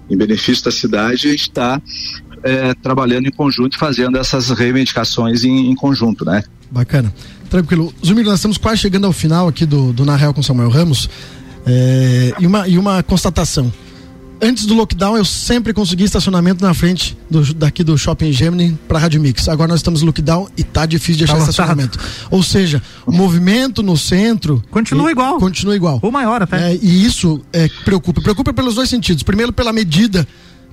em 0.08 0.16
benefício 0.16 0.64
da 0.64 0.72
cidade, 0.72 1.28
a 1.28 1.32
gente 1.32 1.42
está 1.42 1.82
é, 2.44 2.76
trabalhando 2.76 3.28
em 3.28 3.32
conjunto 3.32 3.76
e 3.76 3.80
fazendo 3.80 4.20
essas 4.20 4.52
reivindicações 4.52 5.44
em, 5.44 5.72
em 5.72 5.76
conjunto, 5.76 6.24
né? 6.24 6.44
Bacana. 6.70 7.12
Tranquilo. 7.50 7.92
Zumiro, 8.06 8.30
nós 8.30 8.40
estamos 8.40 8.58
quase 8.58 8.82
chegando 8.82 9.08
ao 9.08 9.14
final 9.14 9.48
aqui 9.48 9.66
do, 9.66 9.92
do 9.92 10.06
Na 10.06 10.16
Real 10.16 10.34
com 10.34 10.44
Samuel 10.44 10.70
Ramos. 10.70 11.10
É, 11.68 12.34
e, 12.40 12.48
uma, 12.48 12.68
e 12.68 12.78
uma 12.78 13.04
constatação 13.04 13.72
antes 14.42 14.66
do 14.66 14.74
lockdown 14.74 15.18
eu 15.18 15.26
sempre 15.26 15.74
consegui 15.74 16.04
estacionamento 16.04 16.64
na 16.64 16.74
frente 16.74 17.18
do, 17.30 17.54
daqui 17.54 17.84
do 17.84 17.98
Shopping 17.98 18.32
Gemini 18.32 18.78
para 18.88 19.00
Rádio 19.00 19.22
Mix. 19.22 19.48
Agora 19.50 19.68
nós 19.68 19.80
estamos 19.80 20.02
no 20.02 20.08
lockdown 20.08 20.48
e 20.58 20.64
tá 20.64 20.86
difícil 20.86 21.18
de 21.18 21.24
achar 21.26 21.36
tá 21.36 21.40
estacionamento. 21.42 22.00
Ou 22.30 22.42
seja, 22.44 22.82
o 23.06 23.12
movimento 23.12 23.82
no 23.82 23.98
centro 23.98 24.64
continua 24.70 25.12
igual. 25.12 25.40
Continua 25.40 25.76
igual. 25.76 26.00
Ou 26.02 26.12
maior 26.12 26.42
até. 26.42 26.72
É, 26.72 26.80
e 26.82 27.06
isso 27.06 27.42
é, 27.52 27.68
preocupa. 27.84 28.22
Preocupa 28.22 28.54
pelos 28.54 28.76
dois 28.76 28.90
sentidos. 28.90 29.24
Primeiro 29.24 29.52
pela 29.52 29.74
medida 29.74 30.28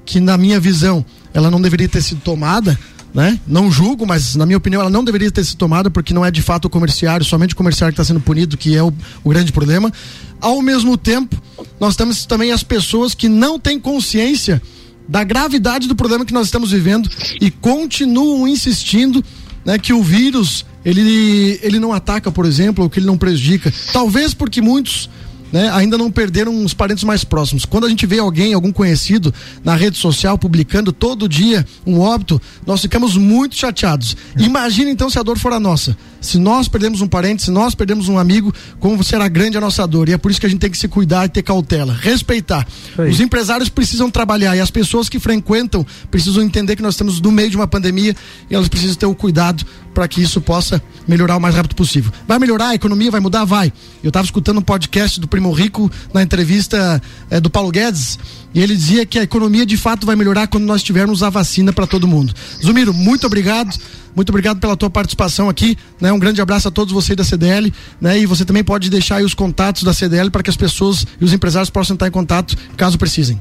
que 0.05 0.21
na 0.21 0.37
minha 0.37 0.61
visão 0.61 1.05
ela 1.33 1.51
não 1.51 1.61
deveria 1.61 1.89
ter 1.89 2.03
sido 2.03 2.21
tomada, 2.21 2.79
né? 3.14 3.38
Não 3.46 3.70
julgo, 3.70 4.05
mas 4.05 4.35
na 4.35 4.44
minha 4.44 4.59
opinião 4.59 4.81
ela 4.81 4.90
não 4.90 5.05
deveria 5.05 5.31
ter 5.31 5.44
sido 5.44 5.57
tomada 5.57 5.88
porque 5.88 6.12
não 6.12 6.24
é 6.24 6.33
de 6.33 6.42
fato 6.42 6.64
o 6.64 6.70
comerciário, 6.70 7.24
somente 7.24 7.55
o 7.55 7.57
comerciário 7.57 7.94
que 7.94 8.00
está 8.00 8.12
sendo 8.12 8.20
punido, 8.20 8.57
que 8.57 8.77
é 8.77 8.83
o, 8.83 8.92
o 9.22 9.31
grande 9.31 9.53
problema. 9.53 9.92
Ao 10.40 10.61
mesmo 10.61 10.98
tempo, 10.98 11.40
nós 11.79 11.94
temos 11.94 12.27
também 12.27 12.50
as 12.50 12.64
pessoas 12.64 13.14
que 13.14 13.29
não 13.29 13.59
têm 13.59 13.79
consciência 13.79 14.61
da 15.09 15.22
gravidade 15.22 15.87
do 15.87 15.94
problema 15.94 16.24
que 16.24 16.35
nós 16.35 16.46
estamos 16.46 16.72
vivendo 16.72 17.09
e 17.40 17.50
continuam 17.50 18.48
insistindo 18.48 19.24
né, 19.64 19.79
que 19.79 19.92
o 19.92 20.03
vírus 20.03 20.66
ele, 20.85 21.59
ele 21.62 21.79
não 21.79 21.92
ataca, 21.92 22.33
por 22.33 22.44
exemplo, 22.44 22.83
ou 22.83 22.90
que 22.90 22.98
ele 22.98 23.07
não 23.07 23.16
prejudica. 23.16 23.72
Talvez 23.92 24.35
porque 24.35 24.61
muitos 24.61 25.09
né, 25.55 25.71
ainda 25.73 25.97
não 25.97 26.11
perderam 26.11 26.64
os 26.64 26.75
parentes 26.75 27.05
mais 27.05 27.23
próximos. 27.23 27.64
Quando 27.64 27.87
a 27.87 27.88
gente 27.88 28.05
vê 28.07 28.19
alguém, 28.19 28.55
algum 28.55 28.73
conhecido, 28.73 29.33
na 29.62 29.77
rede 29.77 29.97
social 29.97 30.37
publicando 30.37 30.93
todo 30.93 31.29
dia 31.29 31.64
um 31.87 32.01
óbito, 32.01 32.43
nós 32.67 32.83
ficamos 32.83 33.17
muito 33.17 33.55
chateados. 33.55 34.17
Imagina 34.37 34.90
então 34.90 35.09
se 35.09 35.17
a 35.17 35.23
dor 35.23 35.38
for 35.38 35.53
a 35.53 35.61
nossa. 35.61 35.97
Se 36.21 36.38
nós 36.38 36.67
perdemos 36.67 37.01
um 37.01 37.07
parente, 37.07 37.45
se 37.45 37.53
nós 37.53 37.73
perdemos 37.73 38.09
um 38.09 38.19
amigo, 38.19 38.53
como 38.81 39.05
será 39.05 39.29
grande 39.29 39.57
a 39.57 39.61
nossa 39.61 39.87
dor. 39.87 40.09
E 40.09 40.12
é 40.14 40.19
por 40.19 40.33
isso 40.33 40.40
que 40.40 40.47
a 40.47 40.49
gente 40.49 40.59
tem 40.59 40.71
que 40.71 40.79
se 40.79 40.88
cuidar 40.88 41.27
e 41.27 41.29
ter 41.29 41.43
cautela, 41.43 41.95
respeitar. 41.95 42.67
Os 42.99 43.21
empresários 43.21 43.69
precisam 43.69 44.11
trabalhar 44.11 44.57
e 44.57 44.61
as 44.61 44.73
pessoas 44.73 45.09
que 45.09 45.21
frequentam 45.21 45.87
precisam 46.11 46.43
entender 46.43 46.75
que 46.75 46.83
nós 46.83 46.95
estamos 46.95 47.21
no 47.21 47.31
meio 47.31 47.51
de 47.51 47.57
uma 47.57 47.69
pandemia 47.69 48.17
e 48.51 48.55
elas 48.57 48.67
precisam 48.67 48.97
ter 48.97 49.07
o 49.07 49.14
cuidado 49.14 49.64
para 49.95 50.09
que 50.09 50.21
isso 50.21 50.41
possa 50.41 50.83
melhorar 51.07 51.37
o 51.37 51.41
mais 51.41 51.55
rápido 51.55 51.75
possível. 51.75 52.13
Vai 52.27 52.39
melhorar, 52.39 52.69
a 52.69 52.75
economia 52.75 53.11
vai 53.11 53.21
mudar? 53.21 53.45
Vai. 53.45 53.73
Eu 54.03 54.09
estava 54.09 54.25
escutando 54.25 54.59
um 54.59 54.63
podcast 54.63 55.21
do 55.21 55.29
Primo 55.29 55.51
Rico 55.53 55.91
na 56.13 56.23
entrevista 56.23 57.01
é, 57.31 57.41
do 57.41 57.49
Paulo 57.49 57.71
Guedes 57.71 58.19
e 58.53 58.61
ele 58.61 58.77
dizia 58.77 59.07
que 59.07 59.19
a 59.19 59.23
economia 59.23 59.65
de 59.65 59.77
fato 59.77 60.05
vai 60.05 60.17
melhorar 60.17 60.49
quando 60.49 60.65
nós 60.65 60.83
tivermos 60.83 61.23
a 61.23 61.31
vacina 61.31 61.73
para 61.73 61.87
todo 61.87 62.07
mundo. 62.07 62.35
Zumiro, 62.63 62.93
muito 62.93 63.27
obrigado. 63.27 63.75
Muito 64.15 64.29
obrigado 64.29 64.61
pela 64.61 64.77
tua 64.77 64.89
participação 64.89 65.49
aqui, 65.49 65.77
né? 66.01 66.13
Um 66.13 66.19
grande 66.21 66.41
abraço 66.41 66.69
a 66.69 66.71
todos 66.71 66.93
vocês 66.93 67.17
da 67.17 67.25
CDL, 67.25 67.73
né? 68.01 68.19
E 68.19 68.27
você 68.27 68.45
também 68.45 68.63
pode 68.63 68.89
deixar 68.89 69.17
aí 69.17 69.25
os 69.25 69.35
contatos 69.35 69.83
da 69.83 69.93
CDL 69.93 70.31
para 70.31 70.43
que 70.43 70.51
as 70.51 70.57
pessoas 70.57 71.05
e 71.21 71.25
os 71.25 71.33
empresários 71.33 71.71
possam 71.71 71.95
estar 71.95 72.07
em 72.07 72.13
contato 72.13 72.57
caso 72.77 72.97
precisem. 72.97 73.41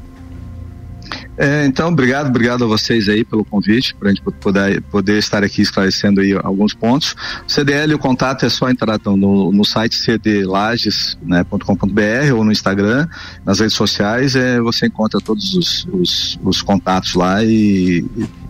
É, 1.37 1.65
então, 1.65 1.89
obrigado, 1.89 2.27
obrigado 2.27 2.63
a 2.63 2.67
vocês 2.67 3.09
aí 3.09 3.25
pelo 3.25 3.43
convite, 3.43 3.95
para 3.95 4.09
a 4.09 4.13
gente 4.13 4.23
poder, 4.39 4.81
poder 4.83 5.17
estar 5.17 5.43
aqui 5.43 5.61
esclarecendo 5.61 6.21
aí 6.21 6.33
alguns 6.33 6.73
pontos. 6.73 7.15
CDL, 7.47 7.95
o 7.95 7.99
contato 7.99 8.45
é 8.45 8.49
só 8.49 8.69
entrar 8.69 8.95
então, 8.95 9.17
no, 9.17 9.51
no 9.51 9.65
site 9.65 9.97
cdlages.com.br 9.97 12.01
né, 12.01 12.33
ou 12.33 12.43
no 12.43 12.51
Instagram, 12.51 13.07
nas 13.43 13.59
redes 13.59 13.75
sociais, 13.75 14.35
é, 14.35 14.61
você 14.61 14.85
encontra 14.85 15.19
todos 15.19 15.55
os, 15.55 15.87
os, 15.91 16.39
os 16.43 16.61
contatos 16.61 17.15
lá 17.15 17.43
e, 17.43 18.05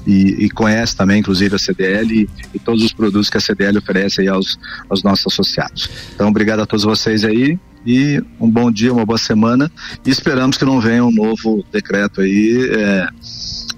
e, 0.06 0.46
e, 0.46 0.50
conhece 0.50 0.96
também, 0.96 1.20
inclusive, 1.20 1.56
a 1.56 1.60
CDL 1.60 2.14
e, 2.14 2.30
e, 2.54 2.60
todos 2.60 2.84
os 2.84 2.92
produtos 2.92 3.30
que 3.30 3.38
a 3.38 3.42
CDL 3.42 3.78
oferece 3.78 4.22
aí 4.22 4.28
aos, 4.28 4.60
aos 4.90 5.04
nossos 5.04 5.32
associados. 5.32 5.90
Então, 6.14 6.28
obrigado 6.28 6.62
a 6.62 6.66
todos 6.66 6.84
vocês 6.84 7.24
aí 7.24 7.58
e 7.86 8.22
um 8.40 8.50
bom 8.50 8.72
dia, 8.72 8.94
uma 8.94 9.06
boa 9.06 9.18
semana 9.18 9.72
e 10.06 10.10
esperamos 10.10 10.58
que 10.58 10.66
não 10.66 10.80
venha 10.80 11.04
um 11.04 11.12
novo 11.12 11.64
decreto 11.72 12.22
aí 12.22 12.70
é, 12.72 13.10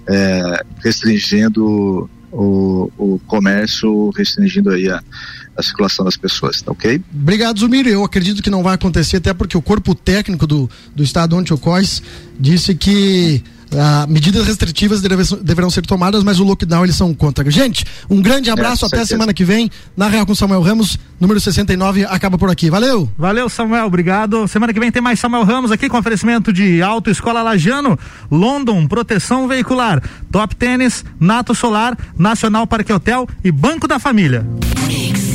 é, 0.08 0.64
restringindo 0.82 2.08
o, 2.32 2.90
o 2.98 3.20
comércio, 3.26 4.10
restringindo 4.10 4.70
aí 4.70 4.88
a, 4.88 5.02
a 5.56 5.62
circulação 5.62 6.04
das 6.04 6.16
pessoas, 6.16 6.60
tá 6.60 6.72
ok? 6.72 7.00
Obrigado, 7.14 7.58
Zumir. 7.58 7.86
Eu 7.86 8.04
acredito 8.04 8.42
que 8.42 8.50
não 8.50 8.62
vai 8.62 8.74
acontecer, 8.74 9.16
até 9.16 9.32
porque 9.32 9.56
o 9.56 9.62
corpo 9.62 9.94
técnico 9.94 10.46
do, 10.46 10.68
do 10.94 11.02
estado 11.02 11.36
onde 11.36 11.52
ocorre 11.52 11.86
disse 12.38 12.74
que 12.74 13.42
ah, 13.74 14.06
medidas 14.08 14.46
restritivas 14.46 15.00
deverão 15.00 15.70
ser 15.70 15.84
tomadas, 15.84 16.22
mas 16.22 16.38
o 16.38 16.44
lockdown 16.44 16.84
eles 16.84 16.96
são 16.96 17.12
contra. 17.14 17.48
Gente, 17.50 17.84
um 18.08 18.20
grande 18.22 18.50
abraço, 18.50 18.84
é, 18.84 18.88
até 18.88 19.00
a 19.00 19.06
semana 19.06 19.34
que 19.34 19.44
vem. 19.44 19.70
Na 19.96 20.08
Real 20.08 20.26
com 20.26 20.34
Samuel 20.34 20.62
Ramos, 20.62 20.98
número 21.20 21.40
69, 21.40 22.04
acaba 22.04 22.38
por 22.38 22.50
aqui. 22.50 22.70
Valeu! 22.70 23.10
Valeu, 23.18 23.48
Samuel, 23.48 23.86
obrigado. 23.86 24.46
Semana 24.46 24.72
que 24.72 24.80
vem 24.80 24.92
tem 24.92 25.02
mais 25.02 25.18
Samuel 25.18 25.44
Ramos 25.44 25.70
aqui 25.72 25.88
com 25.88 25.98
oferecimento 25.98 26.52
de 26.52 26.82
Auto 26.82 27.10
Escola 27.10 27.42
Lajano, 27.42 27.98
London, 28.30 28.86
Proteção 28.86 29.48
Veicular, 29.48 30.02
Top 30.30 30.54
Tênis, 30.54 31.04
Nato 31.18 31.54
Solar, 31.54 31.96
Nacional 32.16 32.66
Parque 32.66 32.92
Hotel 32.92 33.28
e 33.42 33.50
Banco 33.50 33.88
da 33.88 33.98
Família. 33.98 34.46
Mix. 34.86 35.25